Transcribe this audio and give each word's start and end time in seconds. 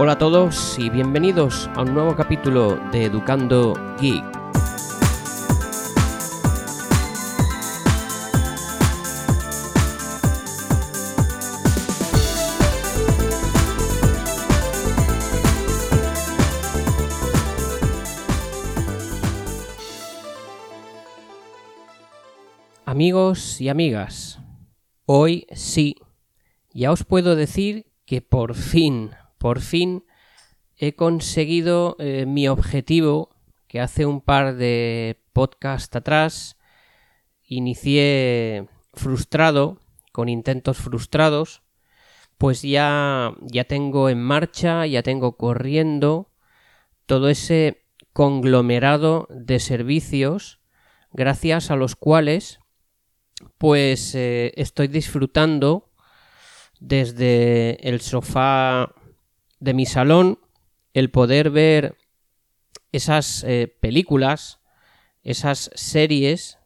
Hola 0.00 0.12
a 0.12 0.18
todos 0.18 0.78
y 0.78 0.90
bienvenidos 0.90 1.68
a 1.74 1.82
un 1.82 1.92
nuevo 1.92 2.14
capítulo 2.14 2.76
de 2.92 3.06
Educando 3.06 3.74
Geek. 4.00 4.24
Amigos 22.84 23.60
y 23.60 23.68
amigas, 23.68 24.38
hoy 25.06 25.48
sí, 25.50 25.96
ya 26.72 26.92
os 26.92 27.02
puedo 27.02 27.34
decir 27.34 27.86
que 28.06 28.22
por 28.22 28.54
fin, 28.54 29.10
por 29.38 29.60
fin 29.60 30.04
he 30.76 30.94
conseguido 30.94 31.96
eh, 31.98 32.26
mi 32.26 32.48
objetivo 32.48 33.30
que 33.66 33.80
hace 33.80 34.06
un 34.06 34.20
par 34.20 34.56
de 34.56 35.20
podcasts 35.32 35.94
atrás 35.94 36.56
inicié 37.44 38.68
frustrado, 38.94 39.80
con 40.12 40.28
intentos 40.28 40.78
frustrados, 40.78 41.62
pues 42.36 42.62
ya, 42.62 43.34
ya 43.40 43.64
tengo 43.64 44.08
en 44.08 44.22
marcha, 44.22 44.86
ya 44.86 45.02
tengo 45.02 45.36
corriendo 45.36 46.30
todo 47.06 47.28
ese 47.28 47.84
conglomerado 48.12 49.26
de 49.30 49.60
servicios 49.60 50.60
gracias 51.12 51.70
a 51.70 51.76
los 51.76 51.96
cuales 51.96 52.60
pues 53.58 54.14
eh, 54.14 54.52
estoy 54.56 54.88
disfrutando 54.88 55.90
desde 56.80 57.88
el 57.88 58.00
sofá 58.00 58.92
de 59.60 59.74
mi 59.74 59.86
salón 59.86 60.38
el 60.94 61.10
poder 61.10 61.50
ver 61.50 61.96
esas 62.92 63.44
eh, 63.44 63.74
películas, 63.80 64.60
esas 65.22 65.70
series, 65.74 66.58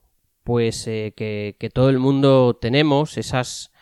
pues 0.44 0.86
eh, 0.86 1.12
que, 1.16 1.70
todo 1.72 1.90
el 1.90 1.98
mundo 1.98 2.58
tenemos, 2.60 3.18
esas 3.18 3.72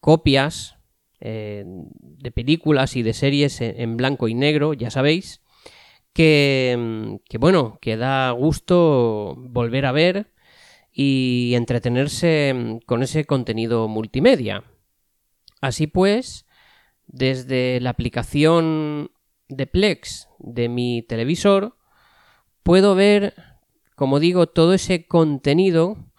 copias 0.00 0.76
de 1.20 2.30
películas 2.34 2.96
y 2.96 3.02
de 3.02 3.14
series 3.14 3.62
en, 3.62 3.96
blanco 3.96 4.28
y 4.28 4.34
negro, 4.34 4.74
ya 4.74 4.90
sabéis, 4.90 5.40
que, 6.12 7.18
que 7.30 7.38
bueno, 7.38 7.78
que 7.80 7.96
da 7.96 8.30
gusto 8.32 9.34
volver 9.38 9.86
a 9.86 9.92
ver 9.92 10.34
y 10.92 11.52
entretenerse 11.56 12.78
con 12.86 13.02
ese 13.02 13.24
contenido 13.24 13.88
multimedia. 13.88 14.64
Así 15.60 15.86
pues, 15.86 16.46
desde 17.14 17.78
la 17.80 17.90
aplicación 17.90 19.12
de 19.48 19.68
Plex 19.68 20.28
de 20.40 20.68
mi 20.68 21.02
televisor, 21.02 21.76
puedo 22.64 22.96
ver, 22.96 23.34
como 23.94 24.18
digo, 24.18 24.48
todo 24.48 24.74
ese 24.74 25.06
contenido 25.06 26.10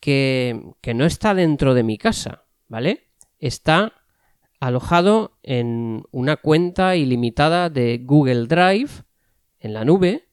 que, 0.00 0.72
que 0.80 0.94
no 0.94 1.04
está 1.04 1.34
dentro 1.34 1.74
de 1.74 1.82
mi 1.82 1.98
casa, 1.98 2.44
¿vale? 2.66 3.10
Está 3.38 3.92
alojado 4.58 5.38
en 5.42 6.04
una 6.12 6.36
cuenta 6.36 6.96
ilimitada 6.96 7.68
de 7.68 7.98
Google 7.98 8.46
Drive 8.46 9.04
en 9.58 9.74
la 9.74 9.84
nube 9.84 10.30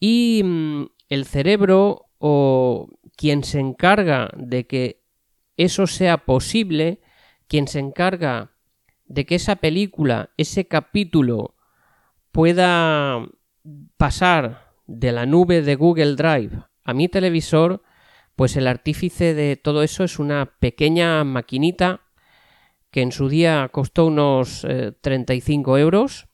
y 0.00 0.40
mm, 0.42 0.86
el 1.10 1.26
cerebro 1.26 2.06
o 2.16 2.88
quien 3.14 3.44
se 3.44 3.60
encarga 3.60 4.30
de 4.36 4.66
que 4.66 5.04
eso 5.58 5.86
sea 5.86 6.24
posible, 6.24 7.00
quien 7.46 7.68
se 7.68 7.78
encarga 7.78 8.57
de 9.08 9.26
que 9.26 9.34
esa 9.34 9.56
película, 9.56 10.30
ese 10.36 10.68
capítulo 10.68 11.56
pueda 12.30 13.26
pasar 13.96 14.74
de 14.86 15.12
la 15.12 15.26
nube 15.26 15.62
de 15.62 15.74
Google 15.74 16.14
Drive 16.14 16.62
a 16.84 16.94
mi 16.94 17.08
televisor, 17.08 17.82
pues 18.36 18.56
el 18.56 18.66
artífice 18.66 19.34
de 19.34 19.56
todo 19.56 19.82
eso 19.82 20.04
es 20.04 20.18
una 20.18 20.58
pequeña 20.60 21.24
maquinita 21.24 22.02
que 22.90 23.02
en 23.02 23.12
su 23.12 23.28
día 23.28 23.68
costó 23.72 24.06
unos 24.06 24.66
35 25.00 25.76
eh, 25.76 25.80
euros, 25.80 26.28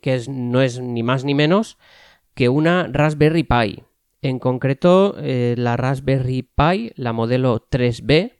que 0.00 0.20
no 0.28 0.62
es 0.62 0.80
ni 0.80 1.02
más 1.02 1.24
ni 1.24 1.34
menos 1.34 1.78
que 2.34 2.48
una 2.48 2.88
Raspberry 2.90 3.44
Pi. 3.44 3.84
En 4.22 4.38
concreto, 4.38 5.16
eh, 5.18 5.54
la 5.56 5.76
Raspberry 5.76 6.42
Pi, 6.42 6.92
la 6.96 7.12
modelo 7.12 7.68
3B. 7.68 8.32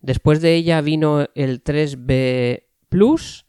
Después 0.00 0.40
de 0.40 0.54
ella 0.54 0.80
vino 0.80 1.26
el 1.34 1.62
3B 1.64 2.64
Plus. 2.92 3.46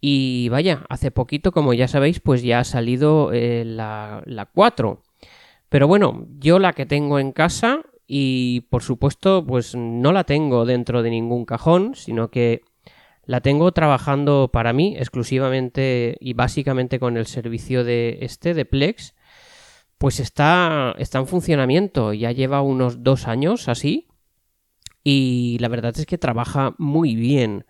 Y 0.00 0.48
vaya, 0.50 0.86
hace 0.88 1.10
poquito, 1.10 1.50
como 1.50 1.74
ya 1.74 1.88
sabéis, 1.88 2.20
pues 2.20 2.42
ya 2.42 2.60
ha 2.60 2.64
salido 2.64 3.32
eh, 3.32 3.64
la, 3.66 4.22
la 4.24 4.46
4. 4.46 5.02
Pero 5.68 5.88
bueno, 5.88 6.28
yo 6.38 6.60
la 6.60 6.72
que 6.72 6.86
tengo 6.86 7.18
en 7.18 7.32
casa 7.32 7.82
y 8.06 8.60
por 8.70 8.84
supuesto 8.84 9.44
pues 9.44 9.74
no 9.74 10.12
la 10.12 10.22
tengo 10.22 10.64
dentro 10.64 11.02
de 11.02 11.10
ningún 11.10 11.44
cajón, 11.44 11.96
sino 11.96 12.30
que 12.30 12.62
la 13.24 13.40
tengo 13.40 13.72
trabajando 13.72 14.50
para 14.52 14.72
mí 14.72 14.94
exclusivamente 14.96 16.16
y 16.20 16.34
básicamente 16.34 17.00
con 17.00 17.16
el 17.16 17.26
servicio 17.26 17.82
de 17.82 18.18
este, 18.20 18.54
de 18.54 18.64
Plex, 18.64 19.16
pues 19.98 20.20
está, 20.20 20.94
está 20.98 21.18
en 21.18 21.26
funcionamiento, 21.26 22.12
ya 22.12 22.30
lleva 22.30 22.62
unos 22.62 23.02
dos 23.02 23.26
años 23.26 23.68
así 23.68 24.06
y 25.02 25.58
la 25.58 25.66
verdad 25.68 25.94
es 25.98 26.06
que 26.06 26.18
trabaja 26.18 26.76
muy 26.78 27.16
bien 27.16 27.66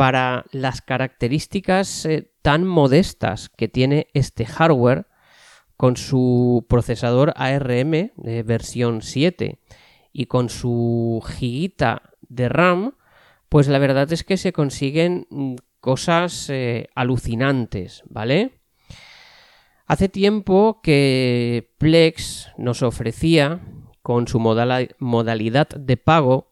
para 0.00 0.46
las 0.52 0.80
características 0.80 2.06
eh, 2.06 2.32
tan 2.40 2.66
modestas 2.66 3.50
que 3.50 3.68
tiene 3.68 4.06
este 4.14 4.46
hardware 4.46 5.06
con 5.76 5.98
su 5.98 6.64
procesador 6.70 7.34
ARM 7.36 8.10
de 8.16 8.42
versión 8.42 9.02
7 9.02 9.58
y 10.10 10.24
con 10.24 10.48
su 10.48 11.22
gigita 11.26 12.14
de 12.22 12.48
RAM, 12.48 12.94
pues 13.50 13.68
la 13.68 13.78
verdad 13.78 14.10
es 14.10 14.24
que 14.24 14.38
se 14.38 14.54
consiguen 14.54 15.26
mm, 15.28 15.56
cosas 15.80 16.48
eh, 16.48 16.88
alucinantes, 16.94 18.02
¿vale? 18.08 18.52
Hace 19.84 20.08
tiempo 20.08 20.80
que 20.82 21.74
Plex 21.76 22.52
nos 22.56 22.82
ofrecía, 22.82 23.60
con 24.00 24.26
su 24.28 24.40
modalidad 24.40 25.68
de 25.68 25.96
pago, 25.98 26.48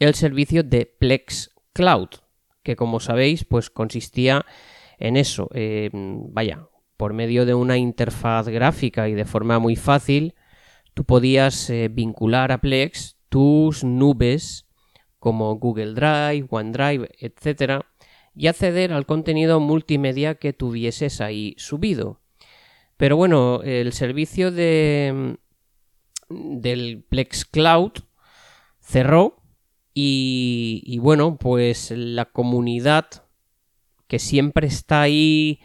el 0.00 0.14
servicio 0.14 0.62
de 0.62 0.84
Plex 0.84 1.50
Cloud, 1.72 2.08
que 2.68 2.76
como 2.76 3.00
sabéis, 3.00 3.44
pues 3.44 3.70
consistía 3.70 4.44
en 4.98 5.16
eso, 5.16 5.48
vaya, 5.90 6.68
por 6.98 7.14
medio 7.14 7.46
de 7.46 7.54
una 7.54 7.78
interfaz 7.78 8.46
gráfica 8.48 9.08
y 9.08 9.14
de 9.14 9.24
forma 9.24 9.58
muy 9.58 9.74
fácil, 9.74 10.34
tú 10.92 11.04
podías 11.04 11.70
eh, 11.70 11.88
vincular 11.90 12.52
a 12.52 12.58
Plex 12.58 13.16
tus 13.30 13.84
nubes 13.84 14.66
como 15.18 15.54
Google 15.54 15.94
Drive, 15.94 16.46
OneDrive, 16.50 17.08
etc. 17.20 17.84
y 18.34 18.48
acceder 18.48 18.92
al 18.92 19.06
contenido 19.06 19.60
multimedia 19.60 20.34
que 20.34 20.52
tuvieses 20.52 21.22
ahí 21.22 21.54
subido. 21.56 22.20
Pero 22.98 23.16
bueno, 23.16 23.62
el 23.62 23.94
servicio 23.94 24.52
de, 24.52 25.38
del 26.28 27.02
Plex 27.08 27.46
Cloud 27.46 27.92
cerró 28.78 29.37
y, 30.00 30.98
bueno, 30.98 31.36
pues 31.38 31.90
la 31.90 32.26
comunidad 32.26 33.06
que 34.06 34.18
siempre 34.18 34.68
está 34.68 35.02
ahí 35.02 35.60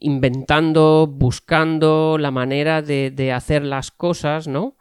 inventando, 0.00 1.06
buscando 1.06 2.16
la 2.18 2.30
manera 2.30 2.82
de, 2.82 3.32
hacer 3.32 3.62
las 3.62 3.90
cosas, 3.90 4.48
¿no? 4.48 4.76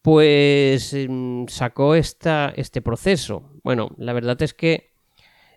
Pues 0.00 0.96
mm, 0.96 1.48
sacó 1.48 1.94
esta, 1.94 2.52
este 2.56 2.80
proceso. 2.80 3.50
Bueno, 3.62 3.90
la 3.98 4.12
verdad 4.14 4.40
es 4.42 4.54
que 4.54 4.90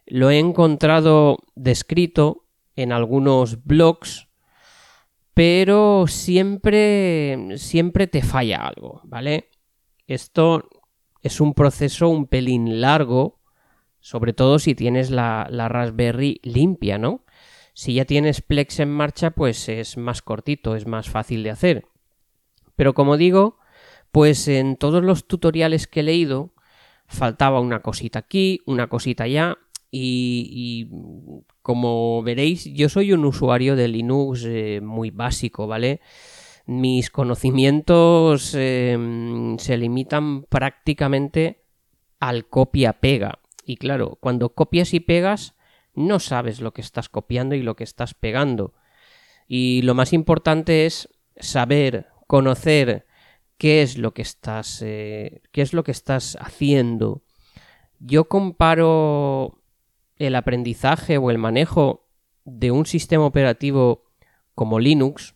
lo 0.05 0.29
he 0.29 0.39
encontrado 0.39 1.37
descrito 1.55 2.45
en 2.75 2.91
algunos 2.91 3.63
blogs 3.63 4.27
pero 5.33 6.05
siempre, 6.07 7.57
siempre 7.57 8.07
te 8.07 8.21
falla 8.21 8.67
algo, 8.67 9.01
¿vale? 9.05 9.49
Esto 10.05 10.67
es 11.21 11.41
un 11.41 11.53
proceso 11.53 12.09
un 12.09 12.27
pelín 12.27 12.81
largo, 12.81 13.39
sobre 13.99 14.33
todo 14.33 14.59
si 14.59 14.75
tienes 14.75 15.11
la, 15.11 15.47
la 15.49 15.69
Raspberry 15.69 16.39
limpia, 16.43 16.97
¿no? 16.97 17.23
Si 17.73 17.93
ya 17.93 18.05
tienes 18.05 18.41
Plex 18.41 18.79
en 18.79 18.89
marcha, 18.89 19.31
pues 19.31 19.69
es 19.69 19.97
más 19.97 20.21
cortito, 20.21 20.75
es 20.75 20.87
más 20.87 21.09
fácil 21.09 21.43
de 21.43 21.51
hacer. 21.51 21.85
Pero 22.75 22.93
como 22.93 23.17
digo, 23.17 23.57
pues 24.11 24.47
en 24.47 24.75
todos 24.75 25.03
los 25.03 25.27
tutoriales 25.27 25.87
que 25.87 26.01
he 26.01 26.03
leído, 26.03 26.53
faltaba 27.07 27.59
una 27.59 27.81
cosita 27.81 28.19
aquí, 28.19 28.61
una 28.65 28.87
cosita 28.87 29.23
allá, 29.23 29.57
y, 29.91 30.87
como 31.61 32.23
veréis, 32.23 32.65
yo 32.73 32.87
soy 32.87 33.11
un 33.11 33.25
usuario 33.25 33.75
de 33.75 33.89
Linux 33.89 34.45
eh, 34.45 34.79
muy 34.81 35.11
básico, 35.11 35.67
¿vale? 35.67 35.99
Mis 36.71 37.09
conocimientos 37.09 38.55
em, 38.55 39.57
se 39.57 39.77
limitan 39.77 40.43
prácticamente 40.43 41.65
al 42.21 42.47
copia-pega. 42.47 43.39
Y 43.65 43.75
claro, 43.75 44.17
cuando 44.21 44.55
copias 44.55 44.93
y 44.93 45.01
pegas, 45.01 45.53
no 45.95 46.21
sabes 46.21 46.61
lo 46.61 46.71
que 46.71 46.79
estás 46.79 47.09
copiando 47.09 47.55
y 47.55 47.61
lo 47.61 47.75
que 47.75 47.83
estás 47.83 48.13
pegando. 48.13 48.73
Y 49.49 49.81
lo 49.81 49.95
más 49.95 50.13
importante 50.13 50.85
es 50.85 51.09
saber, 51.35 52.07
conocer 52.25 53.05
qué 53.57 53.81
es 53.81 53.97
lo 53.97 54.13
que 54.13 54.21
estás, 54.21 54.81
eh, 54.81 55.41
qué 55.51 55.63
es 55.63 55.73
lo 55.73 55.83
que 55.83 55.91
estás 55.91 56.37
haciendo. 56.39 57.21
Yo 57.99 58.29
comparo 58.29 59.61
el 60.15 60.35
aprendizaje 60.35 61.17
o 61.17 61.31
el 61.31 61.37
manejo 61.37 62.07
de 62.45 62.71
un 62.71 62.85
sistema 62.85 63.25
operativo 63.25 64.05
como 64.55 64.79
Linux, 64.79 65.35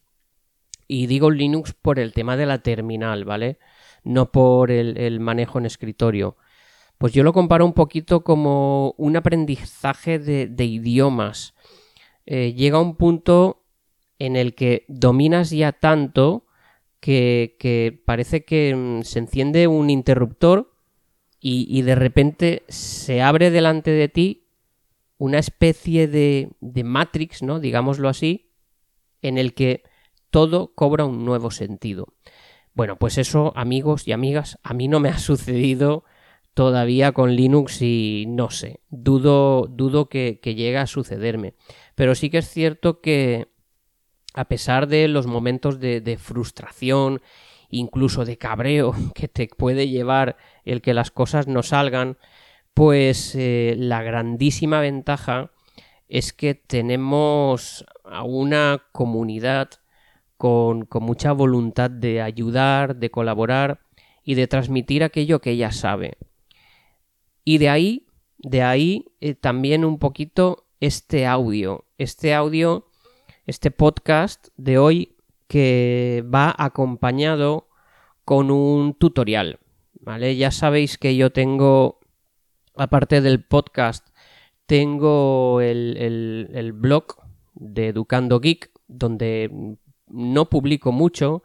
y 0.87 1.07
digo 1.07 1.31
Linux 1.31 1.73
por 1.73 1.99
el 1.99 2.13
tema 2.13 2.37
de 2.37 2.45
la 2.45 2.59
terminal, 2.59 3.25
¿vale? 3.25 3.57
No 4.03 4.31
por 4.31 4.71
el, 4.71 5.19
manejo 5.19 5.59
en 5.59 5.65
escritorio. 5.65 6.37
Pues 6.97 7.13
yo 7.13 7.23
lo 7.23 7.33
comparo 7.33 7.65
un 7.65 7.73
poquito 7.73 8.23
como 8.23 8.93
un 8.97 9.17
aprendizaje 9.17 10.19
de, 10.19 10.65
idiomas. 10.65 11.55
Eh, 12.25 12.53
llega 12.53 12.79
un 12.79 12.95
punto 12.95 13.63
en 14.19 14.35
el 14.35 14.55
que 14.55 14.85
dominas 14.87 15.49
ya 15.49 15.73
tanto 15.73 16.45
que, 16.99 18.01
parece 18.05 18.45
que 18.45 18.73
mm, 18.75 19.03
se 19.03 19.19
enciende 19.19 19.67
un 19.67 19.89
interruptor 19.89 20.71
y, 21.39 21.83
de 21.83 21.93
repente 21.93 22.63
se 22.69 23.21
abre 23.21 23.51
delante 23.51 23.91
de 23.91 24.09
ti 24.09 24.47
una 25.19 25.37
especie 25.37 26.07
de 26.07 26.49
Matrix, 26.83 27.43
¿no? 27.43 27.59
Digámoslo 27.59 28.09
así, 28.09 28.49
en 29.21 29.37
el 29.37 29.53
que 29.53 29.83
todo 30.35 30.73
cobra 30.75 31.05
un 31.05 31.23
nuevo 31.23 31.49
sentido. 31.49 32.09
Bueno, 32.73 32.97
pues 32.97 33.17
eso, 33.17 33.53
amigos 33.55 34.05
y 34.05 34.11
amigas, 34.11 34.59
a 34.63 34.73
mí 34.73 34.89
no 34.89 34.99
me 34.99 35.07
ha 35.07 35.17
sucedido 35.17 36.03
todavía 36.53 37.13
con 37.13 37.37
Linux 37.37 37.81
y 37.81 38.25
no 38.27 38.49
sé, 38.49 38.81
dudo, 38.89 39.65
dudo 39.67 40.09
que, 40.09 40.41
llegue 40.43 40.77
a 40.77 40.87
sucederme. 40.87 41.53
Pero 41.95 42.15
sí 42.15 42.29
que 42.29 42.39
es 42.39 42.49
cierto 42.49 42.99
que 42.99 43.47
a 44.33 44.49
pesar 44.49 44.89
de 44.89 45.07
los 45.07 45.25
momentos 45.25 45.79
de, 45.79 46.17
frustración, 46.19 47.21
incluso 47.69 48.25
de 48.25 48.37
cabreo 48.37 48.93
que 49.15 49.29
te 49.29 49.47
puede 49.47 49.87
llevar 49.87 50.35
el 50.65 50.81
que 50.81 50.93
las 50.93 51.11
cosas 51.11 51.47
no 51.47 51.63
salgan, 51.63 52.17
pues 52.73 53.35
eh, 53.35 53.75
la 53.77 54.03
grandísima 54.03 54.81
ventaja 54.81 55.51
es 56.09 56.33
que 56.33 56.55
tenemos 56.55 57.85
a 58.03 58.23
una 58.23 58.83
comunidad 58.91 59.79
con, 60.37 60.87
mucha 61.01 61.31
voluntad 61.31 61.89
de 61.89 62.21
ayudar, 62.21 62.97
de 62.97 63.11
colaborar 63.11 63.81
y 64.23 64.35
de 64.35 64.47
transmitir 64.47 65.03
aquello 65.03 65.39
que 65.39 65.51
ella 65.51 65.71
sabe. 65.71 66.17
Y 67.43 67.57
de 67.59 67.69
ahí, 67.69 68.07
de 68.37 68.63
ahí 68.63 69.05
eh, 69.21 69.35
también 69.35 69.85
un 69.85 69.99
poquito 69.99 70.67
este 70.79 71.25
audio, 71.25 71.85
este 71.97 72.33
audio, 72.33 72.87
este 73.45 73.71
podcast 73.71 74.47
de 74.57 74.77
hoy 74.77 75.15
que 75.47 76.23
va 76.33 76.53
acompañado 76.57 77.69
con 78.23 78.49
un 78.49 78.95
tutorial, 78.95 79.59
¿vale? 79.99 80.35
Ya 80.35 80.51
sabéis 80.51 80.97
que 80.97 81.15
yo 81.15 81.31
tengo, 81.31 81.99
aparte 82.75 83.21
del 83.21 83.43
podcast, 83.43 84.07
tengo 84.65 85.61
el, 85.61 86.49
el 86.51 86.73
blog 86.73 87.17
de 87.53 87.89
Educando 87.89 88.39
Geek, 88.39 88.71
donde 88.87 89.77
no 90.07 90.49
publico 90.49 90.91
mucho, 90.91 91.43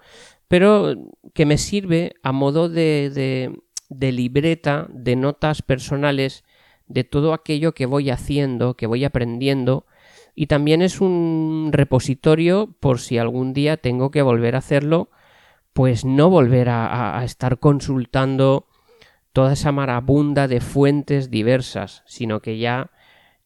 pero 0.49 0.97
que 1.33 1.47
me 1.47 1.59
sirve 1.59 2.15
a 2.23 2.33
modo 2.33 2.69
de, 2.69 3.55
de, 3.89 4.13
libreta, 4.13 4.89
de 4.91 5.17
notas 5.17 5.63
personales 5.63 6.45
de 6.87 7.05
todo 7.05 7.33
aquello 7.33 7.73
que 7.73 7.87
voy 7.87 8.11
haciendo, 8.11 8.75
que 8.75 8.87
voy 8.87 9.05
aprendiendo, 9.05 9.87
y 10.35 10.47
también 10.47 10.83
es 10.83 11.01
un 11.01 11.71
repositorio 11.73 12.75
por 12.81 12.99
si 12.99 13.19
algún 13.19 13.53
día 13.53 13.77
tengo 13.77 14.11
que 14.11 14.23
volver 14.23 14.55
a 14.55 14.59
hacerlo, 14.59 15.11
pues 15.73 16.05
no 16.05 16.31
volver 16.31 16.69
a, 16.69 17.23
estar 17.25 17.59
consultando 17.59 18.67
toda 19.33 19.53
esa 19.53 19.71
marabunda 19.73 20.49
de 20.49 20.61
fuentes 20.61 21.31
diversas, 21.31 22.03
sino 22.07 22.41
que 22.41 22.59
ya 22.59 22.91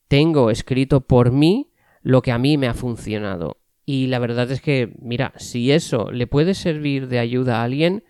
tengo 0.09 0.51
escrito 0.51 1.03
por 1.03 1.33
mí 1.33 1.71
lo 2.03 2.23
que 2.23 2.33
a 2.33 2.39
mí 2.39 2.57
me 2.57 2.69
ha 2.69 2.75
funcionado. 2.75 3.59
Y 3.87 4.07
la 4.07 4.19
verdad 4.19 4.51
es 4.51 4.61
que, 4.61 4.95
mira, 5.01 5.33
si 5.37 5.73
eso 5.73 6.11
le 6.11 6.27
puede 6.27 6.55
servir 6.55 7.09
de 7.09 7.19
ayuda 7.19 7.61
a 7.61 7.65
alguien, 7.65 8.05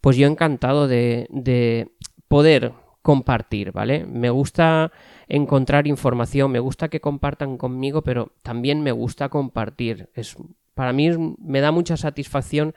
pues 0.00 0.16
yo 0.16 0.26
encantado 0.26 0.86
de, 0.86 1.26
de 1.30 1.92
poder 2.28 2.72
compartir, 3.00 3.72
¿vale? 3.72 4.06
Me 4.06 4.30
gusta 4.30 4.92
encontrar 5.28 5.86
información, 5.86 6.50
me 6.50 6.58
gusta 6.58 6.88
que 6.88 7.00
compartan 7.00 7.56
conmigo, 7.56 8.02
pero 8.02 8.32
también 8.42 8.82
me 8.82 8.92
gusta 8.92 9.28
compartir. 9.28 10.10
Es, 10.14 10.36
para 10.74 10.92
mí 10.92 11.10
me 11.38 11.60
da 11.60 11.70
mucha 11.70 11.96
satisfacción 11.96 12.74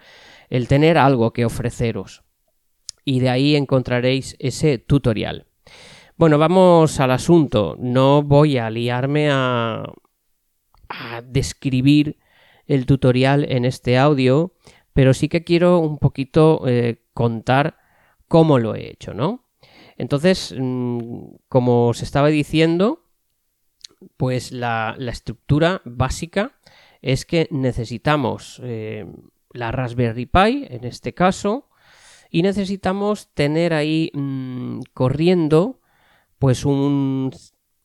el 0.49 0.67
tener 0.67 0.97
algo 0.97 1.31
que 1.33 1.45
ofreceros. 1.45 2.23
Y 3.03 3.21
de 3.21 3.29
ahí 3.29 3.55
encontraréis 3.55 4.35
ese 4.39 4.77
tutorial. 4.77 5.47
Bueno, 6.17 6.37
vamos 6.37 6.99
al 6.99 7.11
asunto. 7.11 7.77
No 7.79 8.21
voy 8.21 8.57
a 8.57 8.69
liarme 8.69 9.29
a, 9.31 9.83
a 10.89 11.21
describir 11.21 12.17
el 12.67 12.85
tutorial 12.85 13.45
en 13.49 13.65
este 13.65 13.97
audio, 13.97 14.53
pero 14.93 15.13
sí 15.13 15.29
que 15.29 15.43
quiero 15.43 15.79
un 15.79 15.97
poquito 15.97 16.63
eh, 16.67 17.03
contar 17.13 17.77
cómo 18.27 18.59
lo 18.59 18.75
he 18.75 18.89
hecho, 18.89 19.13
¿no? 19.13 19.45
Entonces, 19.97 20.53
mm, 20.57 21.35
como 21.49 21.87
os 21.87 22.03
estaba 22.03 22.27
diciendo, 22.27 23.03
pues 24.17 24.51
la, 24.51 24.95
estructura 24.99 25.81
básica 25.85 26.51
es 27.01 27.25
que 27.25 27.47
necesitamos 27.51 28.61
eh, 28.63 29.05
la 29.53 29.71
Raspberry 29.71 30.25
Pi, 30.25 30.67
en 30.69 30.83
este 30.83 31.13
caso, 31.13 31.69
y 32.29 32.41
necesitamos 32.41 33.29
tener 33.33 33.73
ahí 33.73 34.11
mm, 34.13 34.81
corriendo 34.93 35.79
pues 36.39 36.65
un 36.65 37.31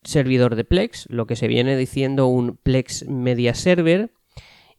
servidor 0.03 0.57
de 0.57 0.65
Plex, 0.65 1.07
lo 1.09 1.27
que 1.27 1.37
se 1.37 1.49
viene 1.49 1.77
diciendo 1.77 2.27
un 2.27 2.57
Plex 2.57 3.09
Media 3.09 3.55
Server, 3.55 4.13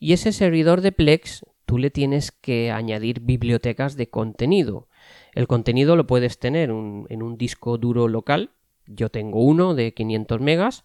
y 0.04 0.12
ese 0.12 0.34
servidor 0.34 0.82
de 0.82 0.92
Plex 0.92 1.46
tú 1.66 1.78
le 1.78 1.90
tienes 1.90 2.34
que 2.34 2.72
añadir 2.72 3.22
bibliotecas 3.22 3.96
de 3.96 4.10
contenido. 4.10 4.90
El 5.34 5.48
contenido 5.48 5.96
lo 5.96 6.08
puedes 6.08 6.40
tener 6.40 6.70
en 6.72 7.24
un 7.24 7.38
disco 7.38 7.78
duro 7.78 8.10
local. 8.10 8.50
Yo 8.86 9.08
tengo 9.08 9.42
uno 9.42 9.76
de 9.76 9.94
500 9.94 10.42
megas. 10.42 10.84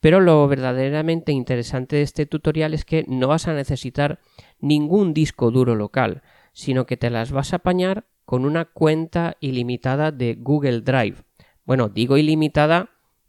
Pero 0.00 0.20
lo 0.20 0.48
verdaderamente 0.48 1.32
interesante 1.32 1.96
de 1.96 2.02
este 2.02 2.24
tutorial 2.24 2.72
es 2.72 2.86
que 2.86 3.04
no 3.08 3.28
vas 3.28 3.46
a 3.46 3.52
necesitar 3.52 4.20
ningún 4.58 5.12
disco 5.12 5.50
duro 5.50 5.74
local, 5.74 6.22
sino 6.54 6.86
que 6.86 6.96
te 6.96 7.10
las 7.10 7.32
vas 7.32 7.52
a 7.52 7.56
apañar 7.56 8.06
con 8.24 8.46
una 8.46 8.64
cuenta 8.64 9.36
ilimitada 9.40 10.12
de 10.12 10.34
Google 10.34 10.80
Drive. 10.80 11.24
Bueno, 11.66 11.90
digo 11.90 12.16
ilimitada 12.16 12.88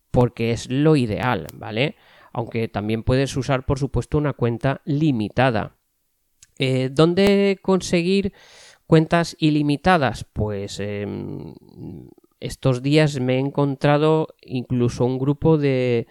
porque 0.09 0.51
es 0.51 0.71
lo 0.71 0.95
ideal, 0.95 1.47
¿vale? 1.53 1.97
Aunque 2.33 2.67
también 2.67 3.03
puedes 3.03 3.35
usar 3.37 3.65
por 3.65 3.79
supuesto 3.79 4.17
una 4.17 4.33
cuenta 4.33 4.81
limitada. 4.85 5.77
Eh, 6.59 6.89
¿Dónde 6.91 7.59
conseguir 7.61 8.33
cuentas 8.85 9.35
ilimitadas? 9.39 10.23
Pues 10.23 10.79
em, 10.79 11.53
estos 12.39 12.81
días 12.81 13.19
me 13.19 13.35
he 13.35 13.39
encontrado 13.39 14.35
incluso 14.41 15.05
un 15.05 15.19
grupo 15.19 15.57
de, 15.57 16.07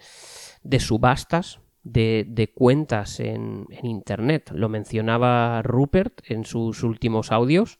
subastas 0.79 1.59
de, 1.83 2.51
cuentas 2.53 3.19
en, 3.19 3.65
Internet. 3.83 4.51
Lo 4.53 4.69
mencionaba 4.69 5.61
Rupert 5.61 6.21
en 6.29 6.45
sus 6.45 6.83
últimos 6.83 7.31
audios. 7.31 7.79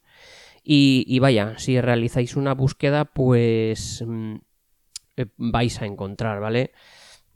Y, 0.63 1.06
y 1.08 1.20
vaya, 1.20 1.58
si 1.58 1.79
realizáis 1.79 2.36
una 2.36 2.53
búsqueda, 2.53 3.06
pues 3.06 4.03
mm, 4.06 4.36
eh, 5.15 5.25
vais 5.38 5.82
a 5.82 5.86
encontrar, 5.86 6.39
¿vale? 6.39 6.72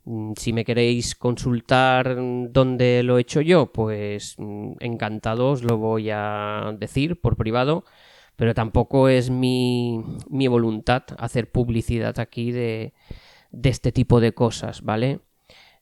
Mm, 0.05 0.34
si 0.36 0.51
me 0.53 0.65
queréis 0.65 1.15
consultar 1.15 2.17
dónde 2.50 3.03
lo 3.03 3.17
he 3.17 3.22
hecho 3.22 3.41
yo, 3.41 3.72
pues 3.72 4.36
mm, 4.38 4.74
encantado 4.79 5.51
os 5.51 5.63
lo 5.63 5.77
voy 5.77 6.10
a 6.12 6.75
decir 6.79 7.20
por 7.22 7.38
privado, 7.38 7.86
pero 8.36 8.53
tampoco 8.55 9.10
es 9.10 9.29
mi, 9.29 10.01
mi 10.29 10.48
voluntad 10.48 11.03
hacer 11.20 11.51
publicidad 11.51 12.20
aquí 12.20 12.51
de, 12.51 12.93
de, 13.51 13.70
este 13.70 13.91
tipo 13.91 14.20
de 14.20 14.34
cosas, 14.34 14.81
¿vale? 14.81 15.20